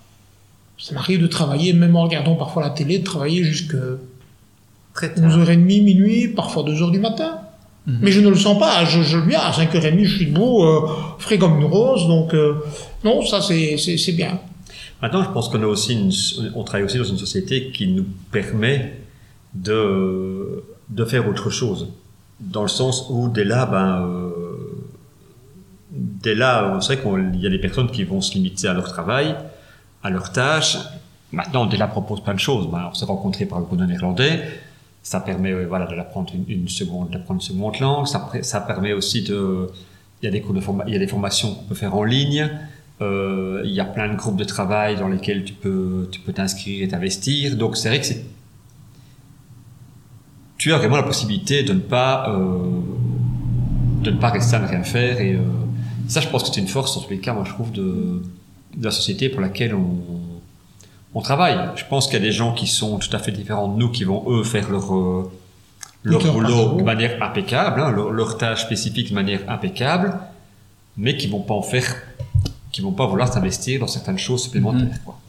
[0.77, 3.77] ça m'arrive de travailler, même en regardant parfois la télé, de travailler jusqu'à
[4.95, 7.39] 11h30, minuit, parfois 2h du matin.
[7.85, 7.99] Mhm.
[8.01, 8.85] Mais je ne le sens pas.
[8.85, 12.07] Je, je viens à 5h30, je suis beau, euh, frais comme une rose.
[12.07, 12.55] Donc, euh,
[13.03, 14.39] non, ça, c'est bien.
[15.01, 16.11] Maintenant, je pense qu'on a aussi une,
[16.55, 18.99] on travaille aussi dans une société qui nous permet
[19.53, 21.87] de, de faire autre chose.
[22.39, 24.28] Dans le sens où, dès là, ben, euh,
[25.91, 28.87] dès là, on sait qu'il y a des personnes qui vont se limiter à leur
[28.87, 29.35] travail,
[30.03, 30.77] à leur tâche.
[31.31, 32.67] Maintenant, on déjà propose plein de choses.
[32.71, 34.43] on s'est rencontré par le cours de néerlandais.
[35.01, 38.05] Ça permet, euh, voilà, de l'apprendre une, seconde, d'apprendre une seconde langue.
[38.05, 39.67] Ça, permet aussi de,
[40.21, 42.03] il y a des cours de il y a des formations qu'on peut faire en
[42.03, 42.49] ligne.
[43.01, 46.33] Euh, il y a plein de groupes de travail dans lesquels tu peux, tu peux
[46.33, 47.55] t'inscrire et t'investir.
[47.55, 48.07] Donc, c'est vrai que
[50.57, 52.81] tu as vraiment la possibilité de ne pas, euh,
[54.03, 55.39] de ne pas rester à ne rien faire et, euh,
[56.09, 58.21] ça, je pense que c'est une force, en tous les cas, moi, je trouve, de,
[58.75, 59.97] de la société pour laquelle on,
[61.13, 61.57] on travaille.
[61.75, 63.89] Je pense qu'il y a des gens qui sont tout à fait différents de nous,
[63.89, 65.31] qui vont eux faire leur euh,
[66.03, 70.17] leur boulot de manière impeccable, hein, leur, leur, tâche spécifique de manière impeccable,
[70.97, 71.95] mais qui vont pas en faire,
[72.71, 75.03] qui vont pas vouloir s'investir dans certaines choses supplémentaires.
[75.03, 75.19] Quoi.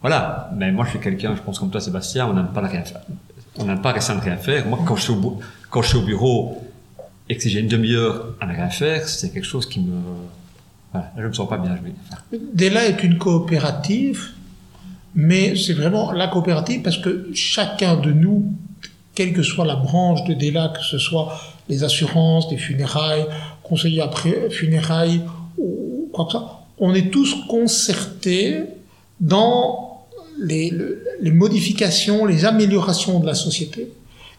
[0.00, 0.50] Voilà.
[0.56, 3.00] Mais moi, je suis quelqu'un, je pense comme toi, Sébastien, on n'aime pas rien faire.
[3.58, 4.66] On n'aime pas rester à ne rien faire.
[4.66, 6.62] Moi, quand je suis au, quand je suis au bureau
[7.28, 10.00] et que si j'ai une demi-heure à ne rien faire, c'est quelque chose qui me
[10.92, 12.44] voilà, je me sens pas bien, je vais.
[12.52, 14.28] Dela est une coopérative,
[15.14, 18.52] mais c'est vraiment la coopérative parce que chacun de nous,
[19.14, 23.24] quelle que soit la branche de Dela, que ce soit les assurances, les funérailles,
[23.62, 25.22] conseillers après funérailles
[25.56, 28.64] ou quoi que ça, on est tous concertés
[29.20, 30.04] dans
[30.40, 30.72] les
[31.22, 33.88] modifications, les améliorations de la société.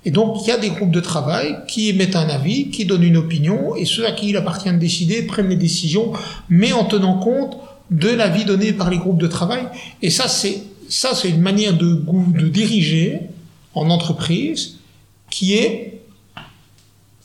[0.06, 3.04] Et donc, il y a des groupes de travail qui émettent un avis, qui donnent
[3.04, 6.12] une opinion, et ceux à qui il appartient de décider prennent les décisions,
[6.50, 7.58] mais en tenant compte
[7.90, 9.64] de l'avis donné par les groupes de travail.
[10.02, 12.04] Et ça, c'est, ça, c'est une manière de,
[12.38, 13.22] de diriger
[13.76, 14.80] en entreprise
[15.30, 16.02] qui est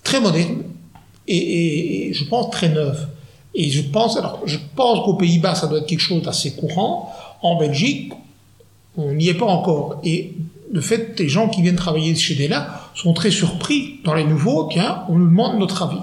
[0.02, 0.62] très moderne
[1.28, 3.08] et, je pense très neuve.
[3.54, 7.12] Et je pense, alors, je pense qu'aux Pays-Bas, ça doit être quelque chose d'assez courant.
[7.42, 8.12] En Belgique,
[8.96, 10.00] On n'y est pas encore.
[10.72, 14.68] De fait, les gens qui viennent travailler chez Della sont très surpris dans les nouveaux.
[14.70, 16.00] Tiens, on nous demande notre avis.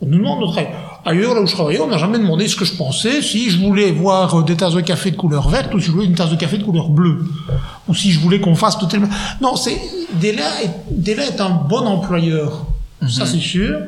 [0.00, 0.68] On nous demande notre avis.
[1.04, 3.58] Ailleurs, là où je travaillais, on n'a jamais demandé ce que je pensais, si je
[3.58, 6.14] voulais voir euh, des tasses de café de couleur verte ou si je voulais une
[6.14, 7.24] tasse de café de couleur bleue.
[7.88, 9.02] Ou si je voulais qu'on fasse tout tel...
[9.40, 9.80] Non, c'est,
[10.20, 12.66] Della est, Della est un bon employeur.
[13.08, 13.78] Ça, c'est sûr.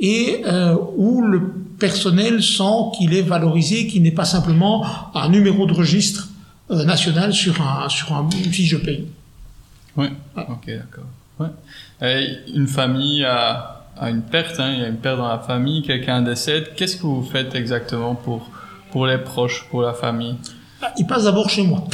[0.00, 1.40] Et euh, où le
[1.78, 6.28] personnel sent qu'il est valorisé, qu'il n'est pas simplement un numéro de registre
[6.70, 9.06] euh, national sur un sur un, une fiche de paye.
[9.96, 11.04] Oui, ok, d'accord.
[11.38, 11.48] Ouais.
[12.02, 15.38] Et une famille a, a une perte, hein, il y a une perte dans la
[15.38, 16.74] famille, quelqu'un décède.
[16.76, 18.50] Qu'est-ce que vous faites exactement pour,
[18.90, 20.36] pour les proches, pour la famille?
[20.82, 21.84] Ah, Il passe d'abord chez moi,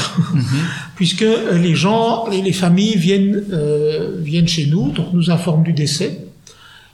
[0.96, 5.62] puisque euh, les gens, les, les familles viennent euh, viennent chez nous, donc nous informent
[5.62, 6.26] du décès.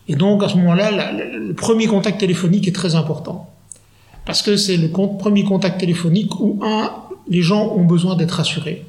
[0.08, 3.50] Et donc à ce moment-là, le premier contact téléphonique est très important.
[4.24, 6.90] Parce que c'est le con- premier contact téléphonique où, un,
[7.28, 8.84] les gens ont besoin d'être rassurés,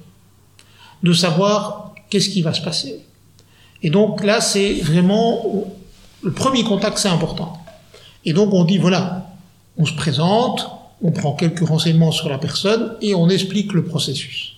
[1.03, 2.99] de savoir qu'est-ce qui va se passer.
[3.83, 5.65] Et donc là, c'est vraiment
[6.23, 7.57] le premier contact, c'est important.
[8.25, 9.31] Et donc on dit voilà,
[9.77, 10.67] on se présente,
[11.01, 14.55] on prend quelques renseignements sur la personne et on explique le processus.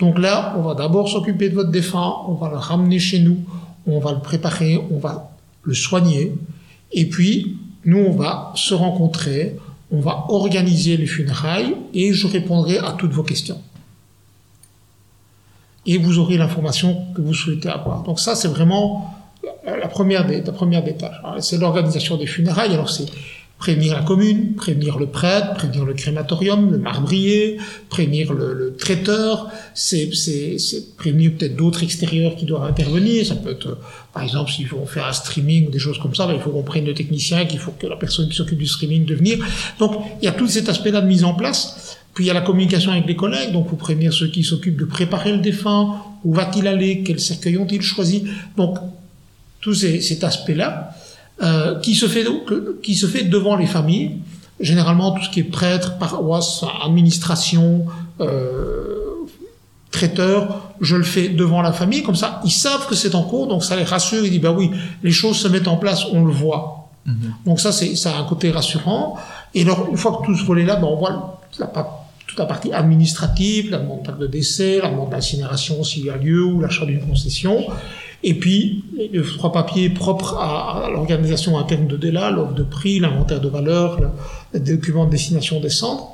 [0.00, 3.38] Donc là, on va d'abord s'occuper de votre défunt, on va le ramener chez nous,
[3.86, 5.30] on va le préparer, on va
[5.62, 6.34] le soigner,
[6.92, 9.56] et puis nous, on va se rencontrer,
[9.94, 13.60] on va organiser les funérailles et je répondrai à toutes vos questions.
[15.86, 18.02] Et vous aurez l'information que vous souhaitez avoir.
[18.02, 19.14] Donc ça, c'est vraiment
[19.64, 21.16] la première des, la première des tâches.
[21.40, 22.72] C'est l'organisation des funérailles.
[22.72, 23.06] Alors c'est
[23.64, 27.56] prévenir la commune, prévenir le prêtre, prévenir le crématorium, le marbrier,
[27.88, 33.24] prévenir le, le traiteur, c'est, c'est, c'est prévenir peut-être d'autres extérieurs qui doivent intervenir.
[33.24, 33.78] Ça peut être,
[34.12, 36.50] par exemple, s'il faut faire un streaming ou des choses comme ça, ben, il faut
[36.50, 39.38] qu'on prenne le technicien, qu'il faut que la personne qui s'occupe du streaming de venir.
[39.78, 41.96] Donc il y a tout cet aspect-là de mise en place.
[42.12, 44.76] Puis il y a la communication avec les collègues, donc faut prévenir ceux qui s'occupent
[44.78, 48.24] de préparer le défunt, où va-t-il aller, quel cercueil ont-ils choisi.
[48.58, 48.76] Donc
[49.62, 50.94] tout ces, cet aspect-là,
[51.42, 52.24] euh, qui se fait
[52.82, 54.18] qui se fait devant les familles.
[54.60, 57.86] Généralement, tout ce qui est prêtre, paroisse, administration,
[58.20, 59.26] euh,
[59.90, 62.02] traiteur, je le fais devant la famille.
[62.04, 64.24] Comme ça, ils savent que c'est en cours, donc ça les rassure.
[64.24, 64.70] Ils disent bah oui,
[65.02, 66.88] les choses se mettent en place, on le voit.
[67.44, 69.16] Donc ça, c'est ça a un côté rassurant.
[69.54, 71.66] Et alors, une fois que tout ce volet-là, ben, on voit la,
[72.26, 76.16] toute la partie administrative, la demande d'acte de décès, la demande d'incinération s'il y a
[76.16, 77.66] lieu ou l'achat d'une concession.
[78.26, 82.98] Et puis, les trois papiers propres à, à l'organisation interne de DELA, l'offre de prix,
[82.98, 86.06] l'inventaire de valeur, le, document de destination des centres.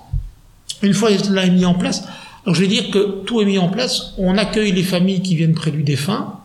[0.83, 2.05] Une fois cela est mis en place,
[2.45, 5.37] donc je vais dire que tout est mis en place, on accueille les familles qui
[5.37, 6.41] viennent près du défunt,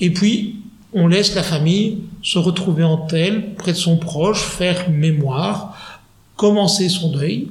[0.00, 0.56] et puis
[0.92, 6.02] on laisse la famille se retrouver en telle, près de son proche, faire mémoire,
[6.36, 7.48] commencer son deuil.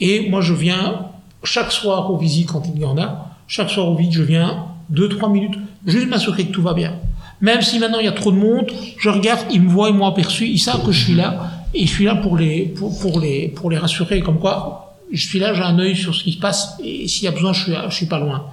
[0.00, 1.06] Et moi, je viens
[1.44, 3.30] chaque soir aux visites quand il y en a.
[3.46, 6.94] Chaque soir aux visites, je viens deux, trois minutes, juste m'assurer que tout va bien.
[7.40, 9.94] Même si maintenant il y a trop de monde, je regarde, ils me voient, ils
[9.94, 13.20] m'ont aperçu, ils savent que je suis là, et je suis là pour les, pour,
[13.20, 16.32] les, pour les rassurer, comme quoi, je suis là, j'ai un œil sur ce qui
[16.32, 18.46] se passe, et s'il y a besoin, je suis, suis pas loin.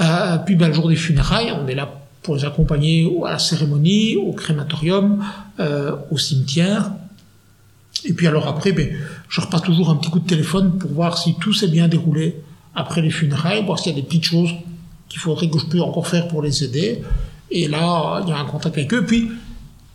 [0.00, 1.88] Euh, puis ben, le jour des funérailles, on est là
[2.22, 5.24] pour les accompagner à la cérémonie, au crématorium,
[5.60, 6.90] euh, au cimetière.
[8.04, 8.90] Et puis alors après, ben,
[9.28, 12.36] je repasse toujours un petit coup de téléphone pour voir si tout s'est bien déroulé
[12.74, 14.52] après les funérailles, voir s'il y a des petites choses
[15.08, 17.02] qu'il faudrait que je puisse encore faire pour les aider.
[17.50, 19.04] Et là, il y a un contact avec eux.
[19.06, 19.30] Puis,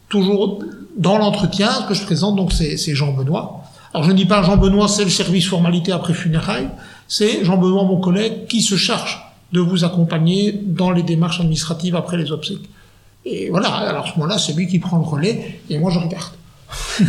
[0.10, 0.64] toujours
[0.98, 3.64] dans l'entretien, ce que je présente, donc c'est c'est Jean Benoît.
[3.94, 6.70] Alors je ne dis pas Jean Benoît, c'est le service formalité après funérailles.
[7.08, 9.22] C'est Jean Benoît, mon collègue, qui se charge
[9.52, 12.68] de vous accompagner dans les démarches administratives après les obsèques.
[13.26, 16.00] Et voilà, alors à ce moment-là, c'est lui qui prend le relais et moi je
[16.00, 16.34] regarde.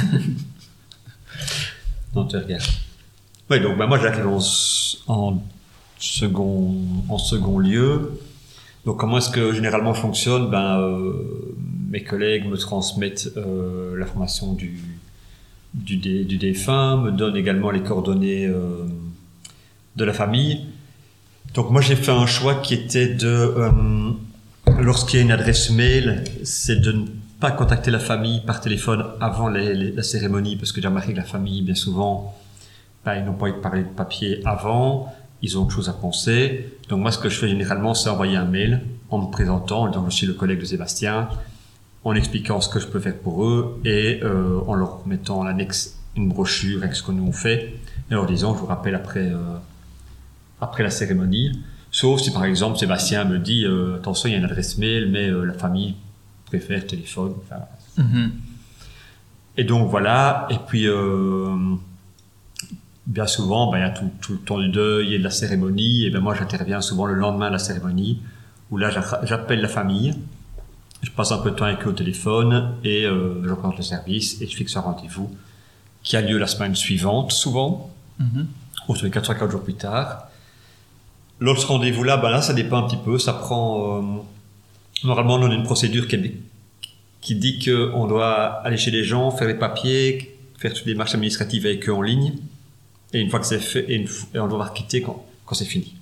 [2.14, 2.62] Non, tu regardes.
[3.50, 5.38] Oui, donc bah, moi j'arrive en, s- en
[6.04, 6.74] second
[7.08, 8.20] en second lieu.
[8.84, 10.50] Donc comment est-ce que généralement fonctionne?
[10.50, 11.12] Ben euh,
[11.90, 14.78] mes collègues me transmettent euh, l'information du
[15.72, 18.86] du, dé- du défunt, me donnent également les coordonnées euh,
[19.96, 20.66] de la famille.
[21.54, 23.70] Donc moi j'ai fait un choix qui était de euh,
[24.80, 27.06] lorsqu'il y a une adresse mail, c'est de ne
[27.40, 31.24] pas contacter la famille par téléphone avant la cérémonie, parce que j'ai remarqué que la
[31.24, 32.34] famille, bien souvent,
[33.04, 35.12] ben, ils n'ont pas envie de parler de papier avant,
[35.44, 36.70] ils ont autre chose à penser.
[36.88, 38.80] Donc moi, ce que je fais généralement, c'est envoyer un mail
[39.10, 41.28] en me présentant, en disant je suis le collègue de Sébastien,
[42.02, 45.46] en expliquant ce que je peux faire pour eux et euh, en leur mettant en
[45.46, 47.74] annexe une brochure avec ce que nous on fait,
[48.10, 49.36] et en leur disant je vous rappelle après, euh,
[50.62, 51.60] après la cérémonie.
[51.90, 55.10] Sauf si par exemple Sébastien me dit euh, attention il y a une adresse mail
[55.12, 55.94] mais la famille
[56.46, 57.34] préfère téléphone.
[57.42, 57.60] Enfin,
[57.96, 58.32] Mhm.
[59.58, 60.86] et donc voilà, et puis
[63.06, 65.30] bien souvent, ben, il y a tout, tout le temps du deuil et de la
[65.30, 66.04] cérémonie.
[66.06, 68.20] Et ben moi, j'interviens souvent le lendemain de la cérémonie,
[68.70, 68.90] où là,
[69.24, 70.14] j'appelle la famille,
[71.02, 73.82] je passe un peu de temps avec eux au téléphone et euh, je représente le
[73.82, 75.30] service et je fixe un rendez-vous
[76.02, 77.90] qui a lieu la semaine suivante, souvent,
[78.88, 80.28] ou sur les 4 4 jours plus tard.
[81.40, 83.18] L'autre rendez-vous-là, ben là, ça dépend un petit peu.
[83.18, 83.98] Ça prend.
[83.98, 84.22] euh,
[85.06, 86.34] normalement, on a une procédure qui, est-
[87.20, 91.14] qui dit qu'on doit aller chez les gens, faire les papiers, faire toutes les démarches
[91.14, 92.34] administratives avec eux en ligne.
[93.14, 94.06] Et une fois que c'est fait, et,
[94.38, 95.94] on doit quitter quand, quand c'est fini.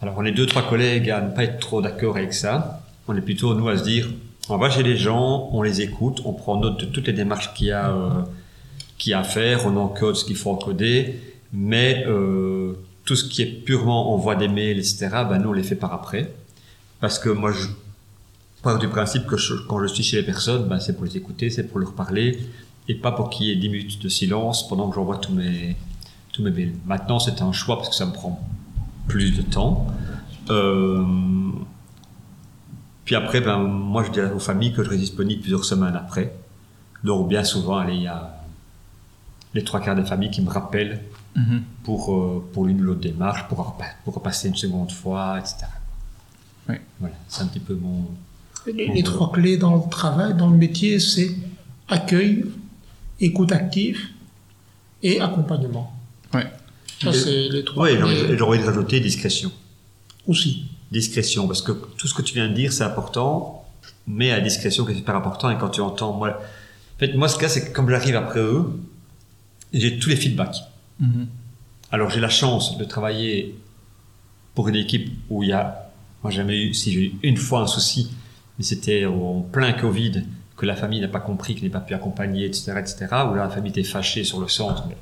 [0.00, 2.82] Alors, on est deux, trois collègues à ne pas être trop d'accord avec ça.
[3.08, 4.08] On est plutôt, nous, à se dire
[4.48, 7.54] on va chez les gens, on les écoute, on prend note de toutes les démarches
[7.54, 8.22] qu'il y a, euh,
[8.98, 11.20] qu'il y a à faire, on encode ce qu'il faut encoder,
[11.52, 12.72] mais euh,
[13.04, 15.92] tout ce qui est purement envoi des mails, etc., ben, nous, on les fait par
[15.92, 16.32] après.
[17.00, 17.68] Parce que moi, je
[18.62, 19.36] pars du principe que
[19.68, 22.38] quand je suis chez les personnes, ben, c'est pour les écouter, c'est pour leur parler,
[22.88, 25.76] et pas pour qu'il y ait 10 minutes de silence pendant que j'envoie tous mes,
[26.32, 26.74] tous mes mails.
[26.86, 28.40] Maintenant, c'est un choix parce que ça me prend
[29.08, 29.86] plus de temps.
[30.50, 31.04] Euh,
[33.04, 36.34] puis après, ben, moi, je dis aux familles que je serai disponible plusieurs semaines après.
[37.04, 38.42] Donc, bien souvent, allez, il y a
[39.54, 41.00] les trois quarts des familles qui me rappellent
[41.34, 41.62] Mhm.
[41.84, 45.64] pour, euh, pour l'une ou l'autre démarche, pour, pour repasser une seconde fois, etc.
[46.68, 46.74] Oui.
[47.00, 48.04] Voilà, c'est un petit peu mon...
[48.66, 51.34] Les, les trois clés dans le travail, dans le métier, c'est
[51.88, 52.44] accueil,
[53.22, 53.98] écoute active
[55.02, 55.92] et accompagnement.
[56.34, 56.46] Ouais.
[57.02, 57.96] Ça, c'est les trois Oui,
[58.36, 59.50] j'aurais envie de rajouter discrétion.
[60.26, 60.66] aussi.
[60.90, 63.66] Discrétion, parce que tout ce que tu viens de dire, c'est important,
[64.06, 65.50] mais à discrétion, c'est super important.
[65.50, 68.40] Et quand tu entends, moi, en fait, moi, ce cas, c'est que comme j'arrive après
[68.40, 68.64] eux,
[69.72, 70.58] j'ai tous les feedbacks.
[71.00, 71.26] Mhm.
[71.90, 73.54] Alors, j'ai la chance de travailler
[74.54, 75.90] pour une équipe où il y a,
[76.22, 78.10] moi, j'ai jamais eu, si j'ai eu une fois un souci,
[78.58, 80.24] mais c'était en plein Covid,
[80.62, 83.42] que la famille n'a pas compris, qu'il n'est pas pu accompagner, etc., etc., où là,
[83.42, 84.96] la famille était fâchée sur le centre, mais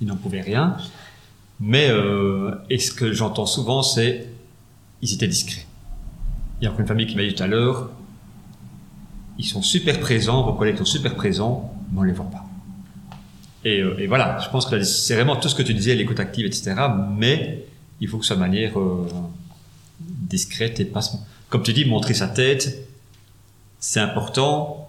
[0.00, 0.76] ils n'en pouvaient rien.
[1.58, 4.28] Mais, euh, et ce que j'entends souvent, c'est,
[5.02, 5.66] ils étaient discrets.
[6.60, 7.90] Il y a une famille qui m'a dit tout à l'heure,
[9.36, 12.44] ils sont super présents, vos collègues sont super présents, mais on les voit pas.
[13.64, 16.20] Et, euh, et voilà, je pense que c'est vraiment tout ce que tu disais, l'écoute
[16.20, 16.76] active, etc.
[17.10, 17.66] Mais
[18.00, 19.08] il faut que ce soit de manière euh,
[19.98, 21.00] discrète et pas,
[21.48, 22.86] comme tu dis, montrer sa tête,
[23.80, 24.83] c'est important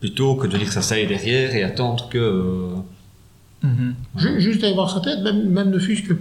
[0.00, 2.18] plutôt que de dire que ça ça est derrière et attendre que.
[2.18, 2.74] euh,
[3.62, 3.94] Mhm.
[4.16, 6.14] Ju- Juste aller voir sa tête, même, même ne fût-ce que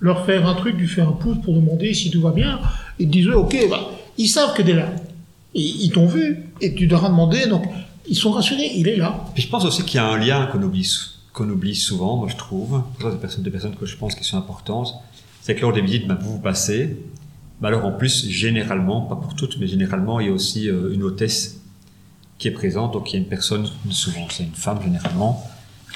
[0.00, 2.60] leur faire un truc, lui faire un pouce pour demander si tout va bien.
[2.98, 4.92] Ils disent, ok, bah, ils savent que t'es là.
[5.54, 7.64] Et ils t'ont vu, et tu leur as demandé, donc
[8.06, 9.24] ils sont rassurés, il est là.
[9.32, 10.86] Puis je pense aussi qu'il y a un lien qu'on oublie,
[11.32, 14.14] qu'on oublie souvent, moi je trouve, pour ça, des personnes, des personnes que je pense
[14.14, 14.92] qui sont importantes,
[15.40, 16.98] c'est que lors des visites, ben, vous vous passez,
[17.62, 20.92] ben alors en plus, généralement, pas pour toutes, mais généralement, il y a aussi euh,
[20.92, 21.60] une hôtesse
[22.38, 25.42] qui est présente, donc il y a une personne, souvent c'est une femme généralement,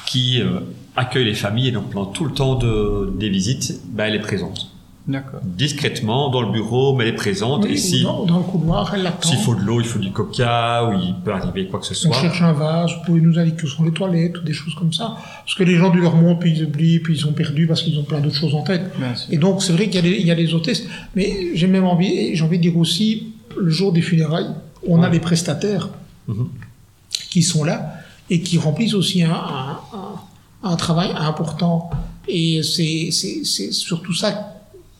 [0.06, 0.60] qui euh,
[0.96, 4.20] accueille les familles, et donc pendant tout le temps de, des visites, ben, elle est
[4.20, 4.70] présente.
[5.06, 5.40] D'accord.
[5.42, 8.92] Discrètement, dans le bureau, mais elle est présente, Oui, et si, dans, dans le couloir,
[8.94, 9.26] elle l'attend.
[9.26, 11.94] s'il faut de l'eau, il faut du coca, ou il peut arriver quoi que ce
[12.06, 12.20] On soit.
[12.22, 14.92] cherche un vase, vous pouvez nous indiquer où sont les toilettes, ou des choses comme
[14.92, 15.16] ça.
[15.44, 17.82] Parce que les gens du leur montent, puis ils oublient, puis ils sont perdus parce
[17.82, 18.82] qu'ils ont plein d'autres choses en tête.
[19.30, 20.84] Et donc, c'est vrai qu'il y, a les- hôtesses,
[21.16, 24.50] mais j'ai même envie, et j'ai envie de dire aussi, le jour des funérailles,
[24.86, 25.88] on a les prestataires
[27.30, 27.94] Qui sont là
[28.30, 30.20] et qui remplissent aussi un, un- un-
[30.70, 31.90] un travail important.
[32.26, 33.10] Et c'est
[33.72, 34.54] surtout ça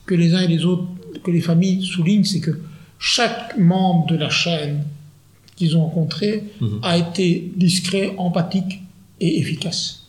[0.06, 0.84] que les uns et les autres,
[1.22, 2.58] que les familles soulignent, c'est que
[2.98, 4.84] chaque membre de la chaîne
[5.56, 6.80] qu'ils ont rencontré Mhm.
[6.82, 8.80] a été discret, empathique
[9.20, 10.04] et efficace.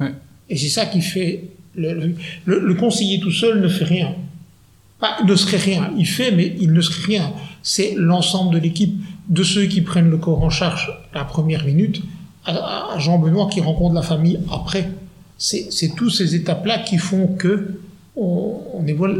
[0.00, 0.12] Ouais.
[0.50, 1.44] Et c'est ça qui fait...
[1.74, 4.14] Le, le- le- le conseiller tout seul ne fait rien.
[5.00, 5.90] Pas, ne serait rien.
[5.96, 7.32] Il fait, mais il ne serait rien.
[7.62, 8.94] C'est l'ensemble de l'équipe,
[9.28, 12.02] de ceux qui prennent le corps en charge la première minute,
[12.44, 14.90] à, à Jean Benoît qui rencontre la famille après.
[15.38, 17.80] C'est toutes ces étapes-là qui font que
[18.16, 19.16] on, on est, voilà,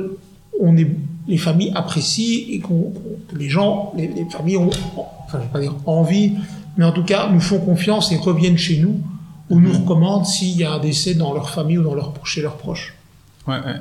[0.61, 0.89] on est,
[1.27, 2.93] les familles apprécient et qu'on,
[3.29, 4.71] que les gens, les, les familles ont,
[5.25, 6.35] enfin, je vais pas dire envie,
[6.77, 9.01] mais en tout cas nous font confiance et reviennent chez nous
[9.51, 12.43] ou nous recommandent s'il y a un décès dans leur famille ou dans leur, chez
[12.43, 12.95] leurs proches.
[13.49, 13.81] Ouais, ouais.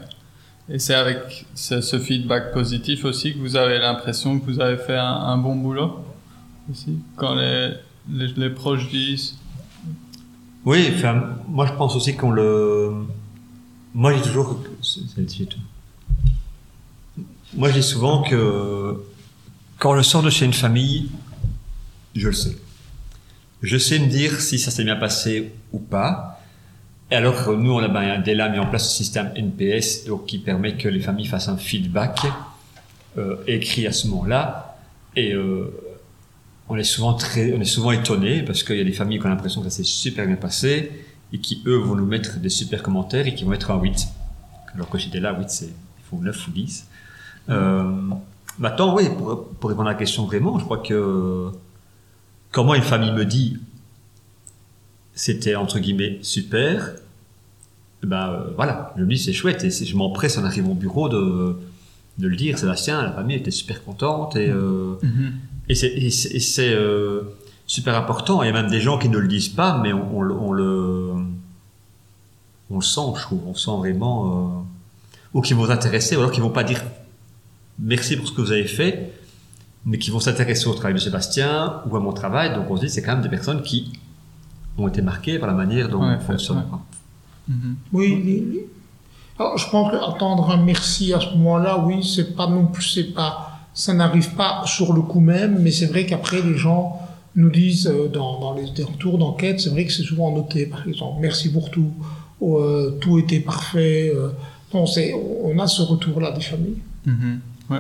[0.70, 4.78] Et c'est avec ce, ce feedback positif aussi que vous avez l'impression que vous avez
[4.78, 6.00] fait un, un bon boulot?
[6.70, 7.74] Aussi quand les,
[8.10, 9.38] les, proches disent
[10.66, 13.06] Oui, enfin, moi je pense aussi qu'on le.
[13.94, 14.62] Moi dis toujours.
[14.82, 15.02] c'est-.
[17.56, 19.04] Moi je dis souvent que
[19.78, 21.10] quand je sors de chez une famille,
[22.16, 22.58] je le sais.
[23.62, 26.40] Je sais me dire si ça s'est bien passé ou pas.
[27.12, 30.26] Et alors nous, on a ben, dès là mis en place ce système NPS donc,
[30.26, 32.22] qui permet que les familles fassent un feedback
[33.18, 34.78] euh, écrit à ce moment-là.
[35.16, 35.91] Et euh,
[36.72, 39.26] on est souvent très, on est souvent étonné parce qu'il y a des familles qui
[39.26, 40.90] ont l'impression que ça s'est super bien passé
[41.34, 44.08] et qui eux vont nous mettre des super commentaires et qui vont mettre un 8.
[44.74, 46.88] Alors que j'étais là, 8 c'est, il faut 9 ou 10.
[47.50, 47.92] Euh,
[48.58, 51.52] maintenant, oui, pour, répondre à la question vraiment, je crois que
[52.52, 53.58] comment une famille me dit
[55.14, 56.92] c'était entre guillemets super,
[58.02, 61.10] ben euh, voilà, je me dis c'est chouette et je m'empresse en arrivant au bureau
[61.10, 61.58] de,
[62.18, 65.34] de le dire, Sébastien, la famille était super contente et, euh, Mhm.
[65.70, 67.22] Et c'est, euh,
[67.68, 68.44] super important.
[68.44, 70.36] Il y a même des gens qui ne le disent pas, mais on, on le-
[70.36, 71.14] on le,
[72.70, 73.42] on le sent, je trouve.
[73.48, 74.62] On sent vraiment, euh,
[75.34, 76.84] ou qui vont s'intéresser, ou alors qui vont pas dire
[77.80, 79.14] merci pour ce que vous avez fait,
[79.86, 82.54] mais qui vont s'intéresser au travail de Sébastien ou à mon travail.
[82.54, 83.94] Donc on se dit c'est quand même des personnes qui
[84.78, 86.58] ont été marquées par la manière dont Ouais, on fonctionne.
[86.58, 86.64] ouais.
[87.48, 87.76] Mhm.
[87.94, 88.68] Oui, les-
[89.40, 93.14] Alors, je pense qu'attendre un merci à ce moment-là, oui, c'est pas non plus, c'est
[93.14, 97.00] pas, ça n'arrive pas sur le coup même, mais c'est vrai qu'après, les gens
[97.36, 101.20] nous disent, euh, dans, les retours d'enquête, c'est vrai que c'est souvent noté, par exemple,
[101.22, 101.92] merci pour tout,
[102.42, 104.30] ou, euh, tout était parfait, euh,
[104.74, 106.78] on a ce retour-là des familles.
[107.06, 107.40] Mhm.
[107.70, 107.78] Ouais.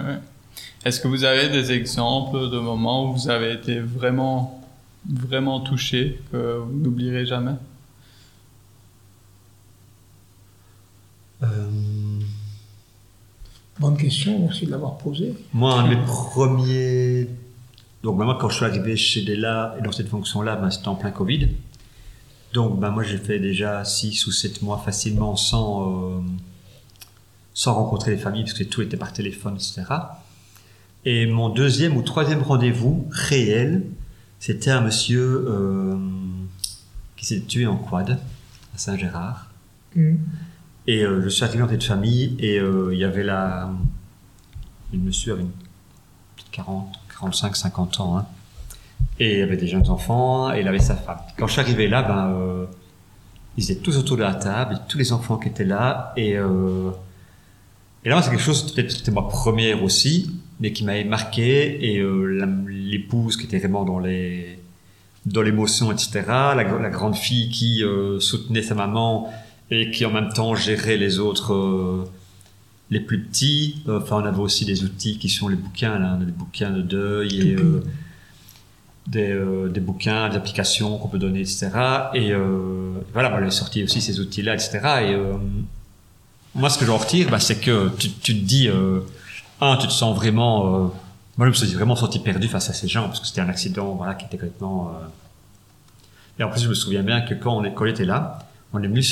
[0.85, 4.61] Est-ce que vous avez des exemples de moments où vous avez été vraiment,
[5.09, 7.55] vraiment touché, que vous n'oublierez jamais?
[13.81, 15.33] Bonne question, merci de l'avoir posée.
[15.55, 17.27] Moi, un de mes premiers.
[18.03, 20.93] Donc, moi, quand je suis arrivé chez Della et dans cette fonction-là, ben, c'était en
[20.93, 21.49] plein Covid.
[22.53, 26.21] Donc, ben, moi, j'ai fait déjà 6 ou 7 mois facilement sans, euh,
[27.55, 29.81] sans rencontrer les familles, parce que tout était par téléphone, etc.
[31.03, 33.87] Et mon deuxième ou troisième rendez-vous réel,
[34.37, 35.97] c'était un monsieur euh,
[37.17, 39.49] qui s'est tué en quad à Saint-Gérard.
[39.95, 40.17] Hmm.
[40.87, 43.69] Et euh, je suis arrivé cette famille et euh, il y avait la...
[44.91, 45.51] Le monsieur avait une
[46.35, 48.17] petite 40, 45, 50 ans.
[48.17, 48.25] Hein.
[49.19, 51.19] Et il avait des jeunes enfants et il avait sa femme.
[51.37, 52.65] Quand je suis arrivé là, ben, euh,
[53.57, 56.13] ils étaient tous autour de la table, tous les enfants qui étaient là.
[56.17, 61.93] Et, et là, c'est quelque chose, peut-être c'était ma première aussi, mais qui m'avait marqué.
[61.93, 62.03] Et
[62.67, 64.57] l'épouse qui était vraiment dans les
[65.25, 66.23] dans l'émotion, etc.
[66.27, 67.83] La, grande fille qui
[68.19, 69.31] soutenait sa maman
[69.71, 72.05] et qui en même temps gérait les autres, euh,
[72.89, 73.81] les plus petits.
[73.87, 76.69] Enfin, on avait aussi des outils qui sont les bouquins, là, on a des bouquins
[76.71, 77.81] de deuil euh,
[79.07, 81.69] des, euh, des bouquins, des applications qu'on peut donner, etc.
[82.13, 82.33] Et
[83.13, 84.79] voilà, moi, j'ai sorti aussi ces outils-là, etc.
[85.03, 85.17] Et
[86.53, 88.69] moi, ce que j'en retire, bah, c'est que tu, tu te dis,
[89.61, 90.91] un, tu te sens vraiment,
[91.37, 93.49] moi, je me suis vraiment senti perdu face à ces gens parce que c'était un
[93.49, 94.93] accident, voilà, qui était complètement.
[96.37, 98.39] Et en plus, je me souviens bien que quand on, on était là,
[98.73, 99.03] on est venu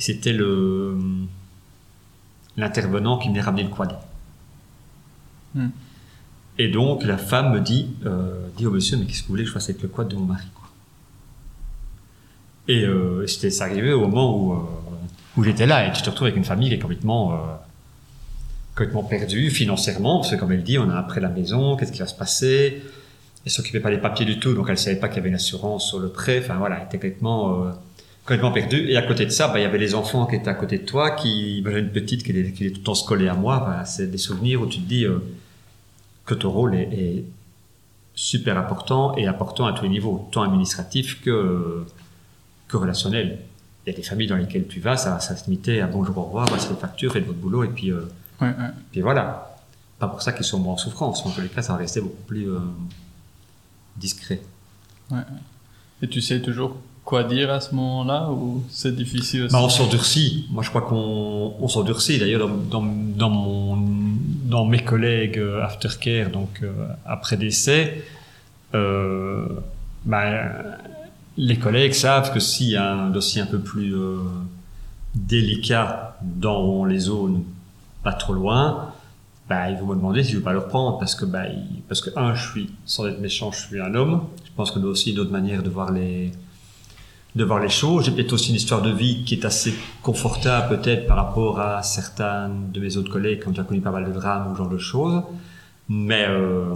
[0.00, 0.96] et c'était le
[2.56, 3.96] l'intervenant qui venait ramener le quad.
[5.54, 5.68] Hmm.
[6.58, 9.42] Et donc la femme me dit, euh, dit au monsieur, mais qu'est-ce que vous voulez
[9.42, 10.68] que je fasse avec le quad de mon mari quoi?
[12.66, 14.56] Et euh, c'était ça arrivé au moment où, euh,
[15.36, 17.36] où j'étais là et tu te retrouves avec une famille qui est complètement, euh,
[18.74, 22.00] complètement perdue financièrement parce que comme elle dit, on a après la maison, qu'est-ce qui
[22.00, 22.82] va se passer?
[23.44, 25.34] Elle s'occupait pas des papiers du tout, donc elle savait pas qu'il y avait une
[25.34, 26.40] assurance sur le prêt.
[26.42, 27.70] Enfin voilà, elle était complètement euh,
[28.22, 28.88] complètement perdue.
[28.90, 30.78] Et à côté de ça, bah, il y avait les enfants qui étaient à côté
[30.78, 33.28] de toi, qui, bah, une petite qui est, qui est tout le temps se coller
[33.28, 33.60] à moi.
[33.60, 35.18] Bah, c'est des souvenirs où tu te dis euh,
[36.26, 37.24] que ton rôle est, est
[38.14, 41.84] super important et important à tous les niveaux, tant administratif que,
[42.68, 43.38] que relationnel.
[43.86, 46.22] Il y a des familles dans lesquelles tu vas, ça, ça se à bonjour, au
[46.24, 48.02] revoir, voici les factures, faites votre boulot, et puis, euh,
[48.40, 48.70] Ouais, ouais.
[48.90, 49.56] puis voilà.
[49.98, 52.00] Pas pour ça qu'ils sont moins en souffrance, en tous les cas, ça va rester
[52.00, 52.58] beaucoup plus euh,
[53.96, 54.40] discret.
[56.02, 56.76] Et tu sais toujours
[57.10, 60.46] quoi dire à ce moment-là ou c'est difficile aussi Bah, on s'endurcit.
[60.52, 62.20] Moi, je crois qu'on on s'endurcit.
[62.20, 63.76] D'ailleurs, dans, dans, mon,
[64.44, 66.70] dans mes collègues euh, aftercare, donc euh,
[67.04, 68.04] après décès,
[68.76, 69.44] euh,
[70.04, 70.52] bah,
[71.36, 73.92] les collègues savent que s'il y a un dossier un peu plus
[75.16, 77.42] délicat dans les zones
[78.04, 78.92] pas trop loin,
[79.48, 81.46] bah, ils vont me demander si je veux pas le reprendre parce que, bah,
[81.88, 84.26] parce que un, je suis, sans être méchant, je suis un homme.
[84.44, 86.30] Je pense qu'on a aussi d'autres manières de voir les,
[87.34, 88.04] de voir les choses.
[88.04, 91.82] J'ai peut-être aussi une histoire de vie qui est assez confortable peut-être par rapport à
[91.82, 94.68] certains de mes autres collègues qui ont déjà connu pas mal de drames ou genre
[94.68, 95.22] de choses.
[95.88, 96.74] Mais euh,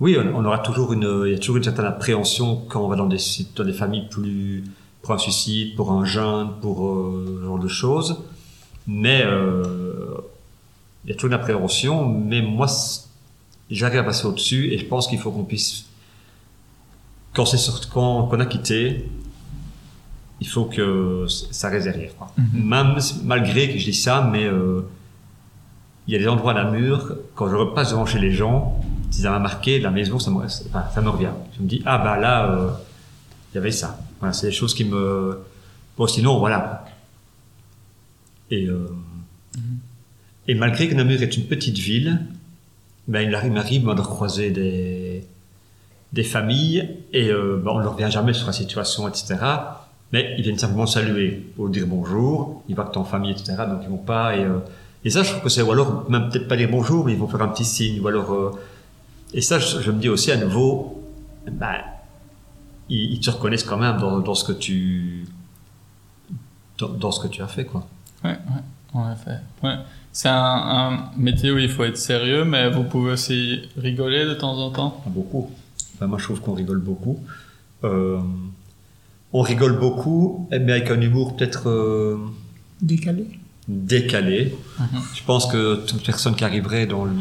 [0.00, 2.96] oui, on, aura toujours une, il y a toujours une certaine appréhension quand on va
[2.96, 3.18] dans des,
[3.56, 4.64] dans des familles plus
[5.02, 8.18] pour un suicide, pour un jeune, pour euh, ce genre de choses.
[8.86, 10.14] Mais euh,
[11.04, 12.06] il y a toujours une appréhension.
[12.08, 12.66] Mais moi,
[13.70, 15.86] j'arrive à passer au-dessus et je pense qu'il faut qu'on puisse
[17.34, 17.58] quand c'est
[17.92, 19.08] quand qu'on a quitté,
[20.40, 22.14] il faut que ça reste derrière.
[22.16, 22.32] Quoi.
[22.38, 22.64] Mhm.
[22.68, 24.82] Même malgré que je dis ça, mais euh,
[26.06, 28.80] il y a des endroits à la mur quand je repasse devant chez les gens,
[29.10, 31.30] si ça m'a marqué, la maison, ça me, reste- enfin, ça me revient.
[31.56, 32.70] Je me dis ah bah là, euh,
[33.52, 33.98] il y avait ça.
[34.20, 35.38] Voilà, c'est des choses qui me.
[35.96, 36.84] Bon, sinon, voilà.
[38.50, 38.88] Et, euh,
[40.46, 42.20] et malgré que Namur est une petite ville,
[43.08, 45.03] ben, il arrive- m'arrive de croiser des,
[46.14, 49.36] des familles et euh, ben, on ne revient jamais sur la situation, etc.
[50.12, 53.56] Mais ils viennent simplement saluer, ou dire bonjour, ils voient que t'es en famille, etc.
[53.68, 54.36] Donc ils vont pas.
[54.36, 54.58] Et, euh,
[55.04, 55.62] et ça, je trouve que c'est.
[55.62, 58.00] Ou alors, même peut-être pas dire bonjour, mais ils vont faire un petit signe.
[58.00, 58.32] Ou alors.
[58.32, 58.52] euh,
[59.36, 61.02] et ça, je, je me dis aussi à nouveau,
[61.50, 61.74] ben,
[62.88, 65.26] ils, ils te reconnaissent quand même dans, dans ce que tu.
[66.78, 67.84] Dans, dans ce que tu as fait, quoi.
[68.22, 68.62] Ouais, ouais,
[69.00, 69.38] en effet.
[69.64, 69.76] Ouais.
[70.12, 74.34] C'est un, un métier où il faut être sérieux, mais vous pouvez aussi rigoler de
[74.34, 75.02] temps en temps.
[75.06, 75.50] Beaucoup.
[76.04, 77.18] Enfin, moi, je trouve qu'on rigole beaucoup.
[77.82, 78.18] Euh,
[79.32, 82.18] on rigole beaucoup, mais avec un humour peut-être euh,
[82.82, 83.26] Décalé.
[83.68, 84.54] décalé.
[84.78, 85.00] Mhm.
[85.14, 87.12] Je pense que toute personne qui arriverait dans le,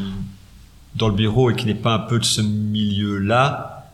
[0.96, 3.90] dans le bureau et qui n'est pas un peu de ce milieu-là,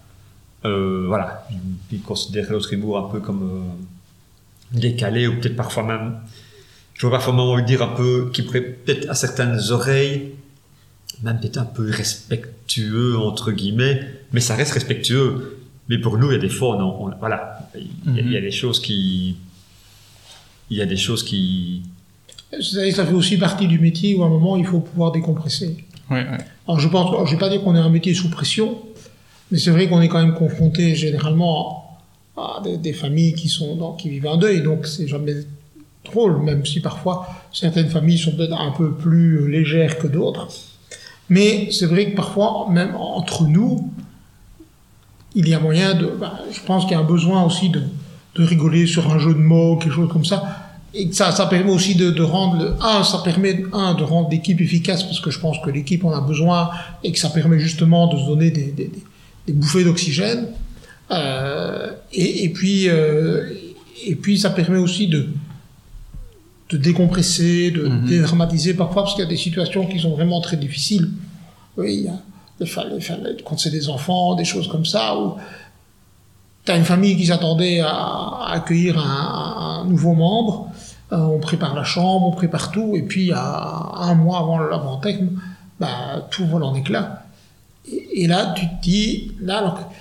[0.65, 1.57] euh, voilà, il,
[1.91, 3.63] il considérerait notre humour un peu comme
[4.71, 6.15] décalé ou peut-être parfois même,
[6.95, 10.33] je vois parfois même envie de dire un peu, qui pourrait peut-être à certaines oreilles,
[11.23, 14.01] même peut-être un peu irrespectueux entre guillemets,
[14.33, 15.57] mais ça reste respectueux.
[15.89, 18.31] Mais pour nous, il y a des fois, on, on- voilà, il y, a, il
[18.31, 19.37] y a des choses qui,
[20.69, 21.81] il y a des choses qui,
[22.61, 25.83] ça fait aussi partie du métier où à un moment il faut pouvoir décompresser.
[26.11, 26.37] Ouais, ouais.
[26.67, 28.77] Alors je pense, alors, je vais pas dire qu'on est un métier sous pression,
[29.51, 31.97] mais c'est vrai qu'on est quand même confronté généralement
[32.37, 35.33] à des, des familles qui sont dans, qui vivent un deuil, donc c'est jamais
[36.05, 40.47] drôle, même si parfois certaines familles sont peut-être un peu plus légères que d'autres.
[41.29, 43.91] Mais c'est vrai que parfois, même entre nous,
[45.35, 46.07] il y a moyen de.
[46.07, 47.83] bah, je pense qu'il y a un besoin aussi de,
[48.35, 50.69] de rigoler sur un jeu de mots, quelque chose comme ça.
[50.93, 54.59] Et ça, ça permet aussi de, rendre le, un, ça permet un de rendre l'équipe
[54.59, 56.71] efficace parce que je pense que l'équipe en a besoin
[57.03, 60.47] et que ça permet justement de se donner des, des, bouffées d'oxygène.
[61.11, 62.51] Euh, et,
[62.87, 63.53] euh,
[64.05, 65.27] et puis ça permet aussi de
[66.69, 68.05] de décompresser, de Mhm.
[68.05, 71.09] dédramatiser parfois parce qu'il y a des situations qui sont vraiment très difficiles.
[71.77, 72.13] Oui, il y a
[72.59, 75.33] les fa- les fa- quand c'est des enfants, des choses comme ça où
[76.65, 80.67] T'as une famille qui s'attendait à, à accueillir un, un nouveau membre.
[81.11, 85.29] Euh, on prépare la chambre, on prépare tout, et puis à un mois avant l'avant-terme,
[85.79, 87.25] bah, tout vole en éclats.
[87.91, 89.93] Et, et là, tu te dis, là, alors, que-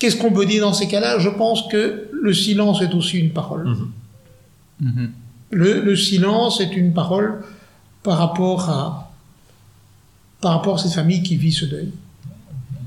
[0.00, 1.20] qu'est-ce qu'on peut dire dans ces cas-là?
[1.20, 3.68] Je pense que le silence est aussi une parole.
[3.68, 3.92] Mhm.
[4.80, 5.12] Mhm.
[5.50, 7.42] Le, le silence est une parole
[8.02, 9.02] par rapport à
[10.40, 11.90] par rapport à cette famille qui vit ce deuil.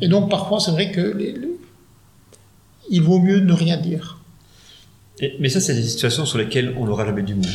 [0.02, 1.58] Et donc parfois c'est vrai que les- les-
[2.92, 4.18] il vaut mieux ne rien dire.
[5.20, 7.46] Et- mais ça, c'est des situations sur lesquelles on n'aura jamais d'humour.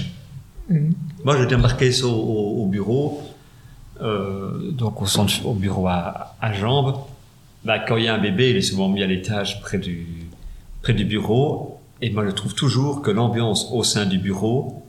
[0.68, 0.92] Mhm.
[1.24, 3.22] Moi, j'étais embarqué au, au bureau,
[4.02, 6.96] euh, donc au centre, au bureau à, à Jambes.
[7.64, 10.06] Bah, quand il y a un bébé, il est souvent mis à l'étage près du,
[10.82, 11.80] près du bureau.
[12.02, 14.83] Et moi, je trouve toujours que l'ambiance au sein du bureau,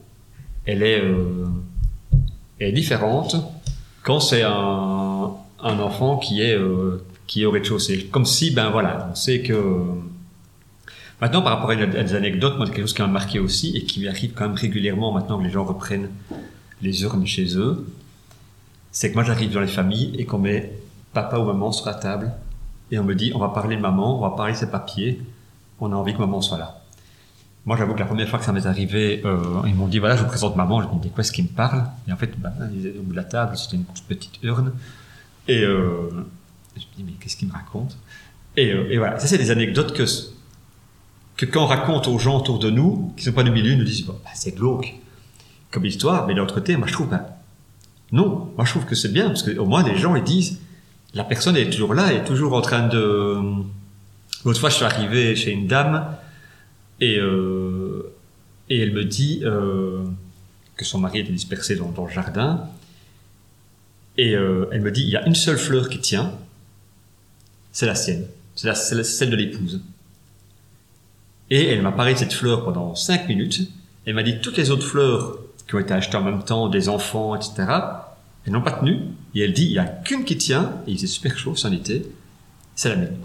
[0.66, 1.46] elle est, euh,
[2.60, 3.36] est différente
[4.04, 5.32] quand c'est un,
[5.64, 8.08] un enfant qui est, euh, qui est au rez-de-chaussée.
[8.12, 9.56] Comme si, ben voilà, on sait que,
[11.22, 14.04] Maintenant, par rapport à des anecdotes, moi, quelque chose qui m'a marqué aussi et qui
[14.04, 16.10] m'arrive quand même régulièrement maintenant que les gens reprennent
[16.82, 17.88] les urnes chez eux,
[18.92, 20.78] c'est que moi, j'arrive dans les familles et qu'on met
[21.14, 22.34] papa ou maman sur la table
[22.92, 25.22] et on me dit, on va parler de maman, on va parler de ses papiers,
[25.80, 26.82] on a envie que maman soit là.
[27.66, 30.16] Moi, j'avoue que la première fois que ça m'est arrivé, euh, ils m'ont dit, voilà,
[30.16, 31.84] je vous présente maman, je me dis, quoi est-ce qu'il me parle?
[32.08, 34.72] Et en fait, bah, au bout de la table, c'était une petite urne.
[35.48, 36.10] Et euh,
[36.76, 37.98] je me dis, mais qu'est-ce qu'il me raconte?
[38.56, 40.06] Et, euh, et voilà, ça, c'est des anecdotes que
[41.38, 43.78] que quand on raconte aux gens autour de nous, qui sont pas du milieu, ils
[43.78, 44.96] nous disent, bon, bah, c'est glauque
[45.70, 47.26] comme histoire, mais de l'autre côté, moi je trouve, bah,
[48.14, 50.62] non, moi je trouve que c'est bien, parce qu'au moins les gens ils disent,
[51.14, 53.42] la personne est toujours là, elle est toujours en train de...
[54.46, 56.06] L'autre fois, je suis arrivé chez une dame,
[57.00, 58.14] et, euh,
[58.70, 60.04] et elle me dit euh,
[60.76, 62.70] que son mari était dispersé dans, dans le jardin,
[64.18, 66.34] et euh, elle me dit, il y a une seule fleur qui tient,
[67.72, 68.26] c'est la sienne,
[68.56, 68.74] c'est
[69.04, 69.82] celle de l'épouse.
[71.50, 73.70] Et elle m'a parlé de cette fleur pendant cinq minutes.
[74.06, 75.38] Elle m'a dit toutes les autres fleurs
[75.68, 77.54] qui ont été achetées en même temps, des enfants, etc.
[78.46, 79.00] Elles n'ont pas tenu.
[79.34, 81.72] Et elle dit, il n'y a qu'une qui tient, et il faisait super chaud, c'en
[81.72, 82.04] était,
[82.76, 83.18] c'est la mienne.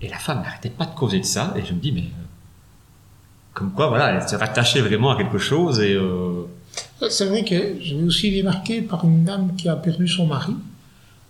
[0.00, 2.04] Et la femme n'arrêtait pas de causer de ça, et je me dis, mais,
[3.58, 6.44] comme quoi, elle se rattachait vraiment à quelque chose, euh,
[7.10, 10.54] C'est vrai que j'avais aussi été marqué par une dame qui a perdu son mari.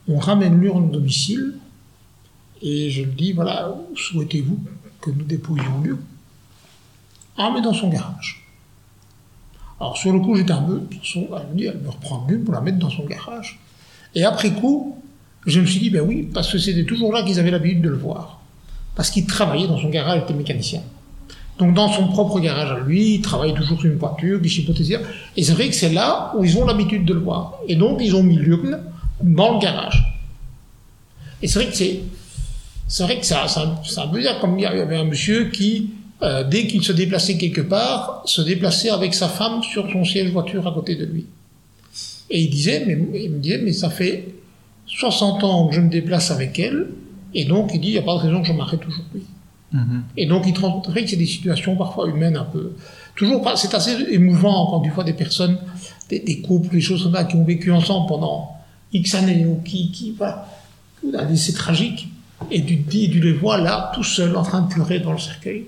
[0.09, 1.55] On ramène l'urne au domicile
[2.61, 4.59] et je lui dis voilà, souhaitez-vous
[5.01, 6.03] que nous déposions l'urne?
[7.39, 8.45] Ah, mais dans son garage.
[9.81, 10.83] Alors sur le coup, j'étais un peu.
[11.15, 13.59] Elle me dit elle me reprend l'urne pour la mettre dans son garage.
[14.15, 14.99] Et après coup,
[15.47, 17.89] je me suis dit ben oui, parce que c'était toujours là qu'ils avaient l'habitude de
[17.89, 18.43] le voir.
[18.95, 20.83] parce qu'il travaillait dans son garage, il était mécanicien.
[21.59, 24.85] Donc dans son propre garage à lui, il travaille toujours sur une voiture, il chipotait
[25.37, 27.59] Et c'est vrai que c'est là où ils ont l'habitude de le voir.
[27.67, 28.79] Et donc ils ont mis l'urne
[29.21, 30.05] dans le garage.
[31.43, 32.01] Et c'est vrai que c'est,
[32.87, 35.91] c'est vrai que ça, ça, ça veut dire comme il y avait un monsieur qui,
[36.23, 40.31] euh, dès qu'il se déplaçait quelque part, se déplaçait avec sa femme sur son siège
[40.31, 41.27] voiture à côté de lui.
[42.31, 44.29] Et il disait, mais, il me disait, mais ça fait
[44.87, 46.89] 60 ans que je me déplace avec elle,
[47.35, 49.23] et donc il dit, il n'y a pas de raison que je m'arrête aujourd'hui.
[50.17, 52.73] Et donc il vrai que c'est des situations parfois humaines un peu...
[53.15, 55.59] Toujours, c'est assez émouvant quand tu vois des personnes,
[56.09, 58.57] des, des couples, des choses comme ça, qui ont vécu ensemble pendant
[58.93, 60.47] X années, ou qui, qui voilà,
[61.29, 62.09] décès tragique,
[62.51, 65.13] et tu te dis, tu les vois là, tout seuls, en train de pleurer dans
[65.13, 65.67] le cercueil.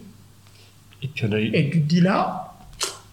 [1.03, 1.51] Et, puis on a eu...
[1.53, 2.55] et tu te dis là,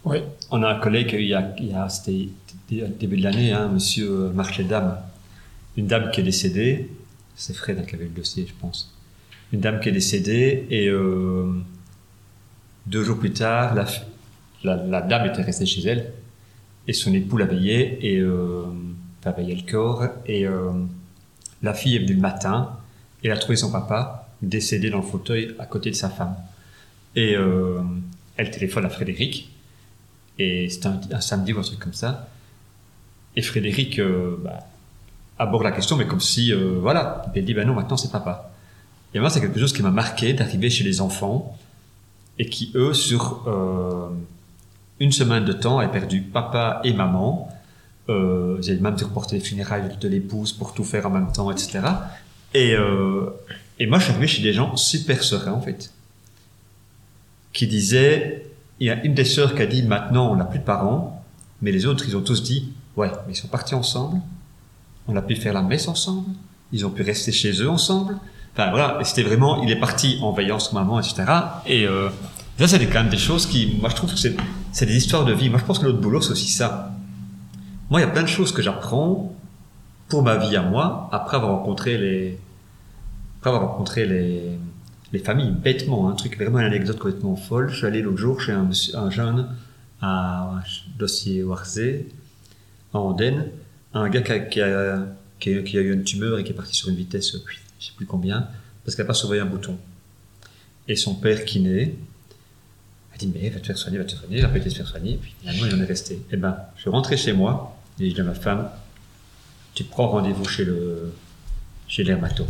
[0.06, 0.24] ouais.
[0.52, 2.30] On a un collègue, il y a, il y a c'était
[2.70, 4.98] début de l'année, hein, monsieur Marché Dame,
[5.78, 6.90] une dame qui est décédée,
[7.36, 8.94] c'est Fred qui avait le dossier, je pense.
[9.54, 11.52] Une dame qui est décédée et euh,
[12.86, 13.86] deux jours plus tard, la,
[14.76, 16.12] la, dame était restée chez elle
[16.88, 18.64] et son époux la veillait et euh,
[19.38, 20.72] veillait le corps et euh,
[21.62, 22.78] la fille est venue le matin
[23.22, 26.36] et elle a trouvé son papa décédé dans le fauteuil à côté de sa femme.
[27.16, 27.82] Et euh,
[28.38, 29.52] elle téléphone à Frédéric
[30.40, 32.30] et c'était un, samedi ou un truc comme ça.
[33.36, 34.60] Et Frédéric bah,
[35.38, 38.52] aborde la question, mais comme si, voilà, il dit, ben non, maintenant c'est papa.
[39.14, 41.58] Et moi, c'est quelque chose qui m'a marqué d'arriver chez les enfants
[42.40, 44.10] et qui, eux, sur euh,
[45.00, 47.50] une semaine de temps, avaient perdu papa et maman.
[48.10, 51.52] Euh, avaient même dû reporter les funérailles de l'épouse pour tout faire en même temps,
[51.52, 51.80] etc.
[52.54, 53.30] Et, euh,
[53.80, 55.92] et moi, je suis arrivé chez des gens super sereins, en fait,
[57.54, 58.46] qui disaient,
[58.80, 61.24] il y a une des sœurs qui a dit, maintenant, on n'a plus de parents,
[61.62, 64.20] mais les autres, ils ont tous dit, Ouais, mais ils sont partis ensemble.
[65.08, 66.32] On a pu faire la messe ensemble.
[66.74, 68.18] Ils ont pu rester chez eux ensemble.
[68.58, 71.26] Enfin voilà, c'était vraiment, il est parti en veillant sur maman, etc.
[71.68, 72.10] Et euh,
[72.58, 75.34] ça, c'est quand même des choses qui, moi, je trouve que c'est, des histoires de
[75.34, 75.48] vie.
[75.50, 76.92] Moi, je pense que notre boulot, c'est aussi ça.
[77.92, 79.36] Moi, il y a plein de choses que j'apprends
[80.10, 82.40] pour ma vie à moi, après avoir rencontré les,
[83.40, 84.42] après avoir rencontré les,
[85.14, 87.70] les familles, bêtement, un truc vraiment une anecdote complètement folle.
[87.70, 89.50] Je suis allé l'autre jour chez un, un jeune
[90.02, 90.50] à
[90.98, 92.08] dossier Warzé,
[92.94, 93.16] en
[93.94, 95.06] un gars qui a,
[95.40, 97.36] qui, a, eu une tumeur et qui est parti sur une vitesse,
[97.80, 98.48] je sais plus combien,
[98.84, 99.78] parce qu'il n'a pas surveillé un bouton.
[100.88, 101.96] Et son père qui naît,
[103.14, 104.70] a dit, mais va te faire soigner, va te faire soigner, il a pas été
[104.70, 106.16] se faire soigner, et puis finalement il en est resté.
[106.16, 108.70] Et eh ben, je suis rentré chez moi, et je dis à ma femme,
[109.74, 111.14] tu prends rendez-vous chez le,
[111.88, 112.46] chez l'hermato.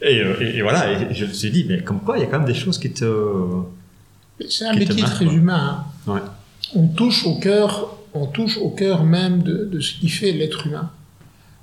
[0.00, 2.26] Euh, et, et, voilà, et je me suis dit, mais comme quoi, il y a
[2.28, 3.04] quand même des choses qui te.
[4.48, 5.84] C'est un métier très humain.
[6.06, 6.12] Hein.
[6.12, 6.20] Ouais.
[6.76, 10.90] On touche au cœur on touche au cœur même de, ce qui fait l'être humain.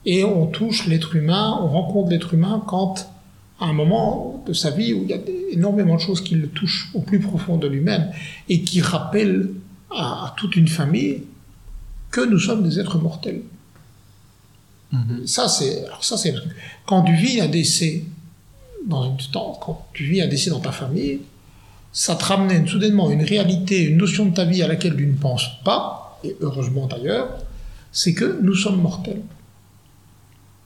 [0.05, 3.11] Et on touche l'être humain, on rencontre l'être humain quand,
[3.59, 5.19] à un moment de sa vie où il y a
[5.51, 8.11] énormément de choses qui le touchent au plus profond de lui-même
[8.49, 9.49] et qui rappellent
[9.91, 11.23] à, toute une famille
[12.11, 13.41] que nous sommes des êtres mortels.
[14.93, 15.25] Mm-hmm.
[15.25, 16.35] Ça, c'est, ça, c'est,
[16.85, 18.03] quand tu vis un décès
[18.85, 21.21] dans une, quand tu vis un décès dans ta famille,
[21.91, 25.15] ça te ramène soudainement une réalité, une notion de ta vie à laquelle tu ne
[25.15, 27.29] penses pas, et heureusement d'ailleurs,
[27.91, 29.21] c'est que nous sommes mortels.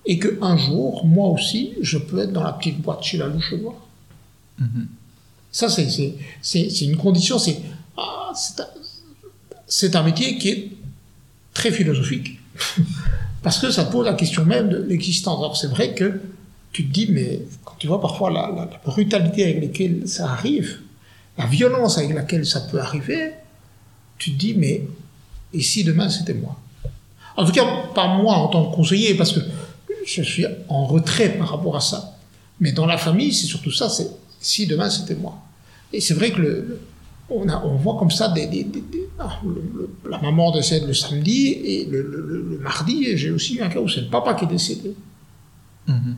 [0.05, 3.53] Et qu'un jour, moi aussi, je peux être dans la petite boîte chez la louche
[3.53, 3.75] noire.
[4.59, 4.85] Mm-hmm.
[5.51, 7.59] Ça, c'est une condition, c'est
[7.97, 8.31] ah,
[9.67, 10.71] c'est un, métier qui est
[11.53, 12.39] très philosophique.
[13.43, 15.39] Parce que ça pose la question même de l'existence.
[15.39, 16.21] Alors c'est vrai que
[16.71, 20.79] tu te dis, mais quand tu vois parfois la, la, brutalité avec laquelle ça arrive,
[21.37, 23.31] la violence avec laquelle ça peut arriver,
[24.17, 24.83] tu te dis, mais
[25.53, 26.59] et si demain c'était moi?
[27.37, 29.39] En tout cas, pas moi en tant que conseiller, parce que
[30.09, 32.17] je suis en retrait par rapport à ça.
[32.59, 35.37] Mais dans la famille, c'est surtout ça, c'est si demain c'était moi.
[35.93, 36.79] Et c'est vrai que le,
[37.29, 38.67] on, a, on voit comme ça des,
[39.19, 39.39] ah,
[40.09, 44.01] la maman décède le samedi et le, mardi, j'ai aussi eu un cas où c'est
[44.01, 44.95] le papa qui est décédé.
[45.87, 46.15] Mm-hmm.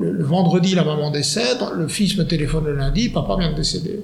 [0.00, 4.02] Le, vendredi, la maman décède, le fils me téléphone le lundi, papa vient de décéder.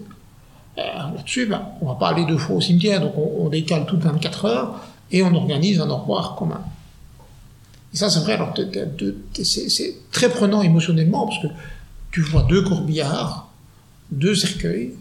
[0.79, 0.83] Euh,
[1.15, 4.45] là-dessus, ben, on va pas aller deux fois au cimetière, donc on, décale toutes 24
[4.45, 4.81] heures
[5.11, 6.61] et on organise un au revoir commun.
[7.99, 8.55] Et ça, c'est vrai, alors
[9.43, 11.49] c'est très prenant émotionnellement parce que
[12.13, 13.51] tu vois deux courbillards,
[14.13, 14.93] deux cercueils,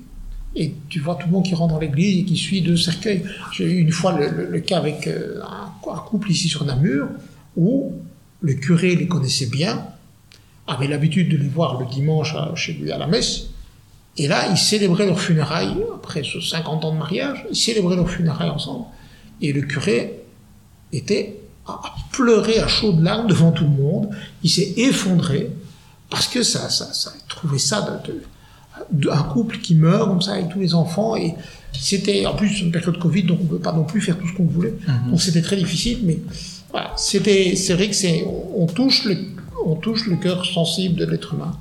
[0.56, 3.24] et tu vois tout le monde qui rentre dans l'église et qui suit deux cercueils.
[3.54, 7.08] J'ai eu une fois le, cas avec euh, un, couple ici sur Namur
[7.56, 7.94] où
[8.42, 9.86] le curé les connaissait bien,
[10.66, 13.50] avait l'habitude de les voir le dimanche chez lui à la messe,
[14.18, 18.50] et là, ils célébraient leurs funérailles, après 50 ans de mariage, ils célébraient leurs funérailles
[18.50, 18.86] ensemble.
[19.40, 20.24] Et le curé
[20.92, 21.36] était
[21.68, 24.10] à pleurer à chaudes larmes devant tout le monde.
[24.44, 25.52] Il s'est effondré
[26.10, 28.22] parce que ça, ça, ça trouvé ça de,
[28.92, 31.34] de, un couple qui meurt comme ça avec tous les enfants et
[31.74, 34.34] c'était en plus une période Covid donc on peut pas non plus faire tout ce
[34.34, 35.12] qu'on voulait Mhm.
[35.12, 36.20] donc c'était très difficile mais
[36.72, 39.18] voilà c'était c'est vrai que c'est on, on touche le
[39.66, 41.58] on touche le cœur sensible de l'être humain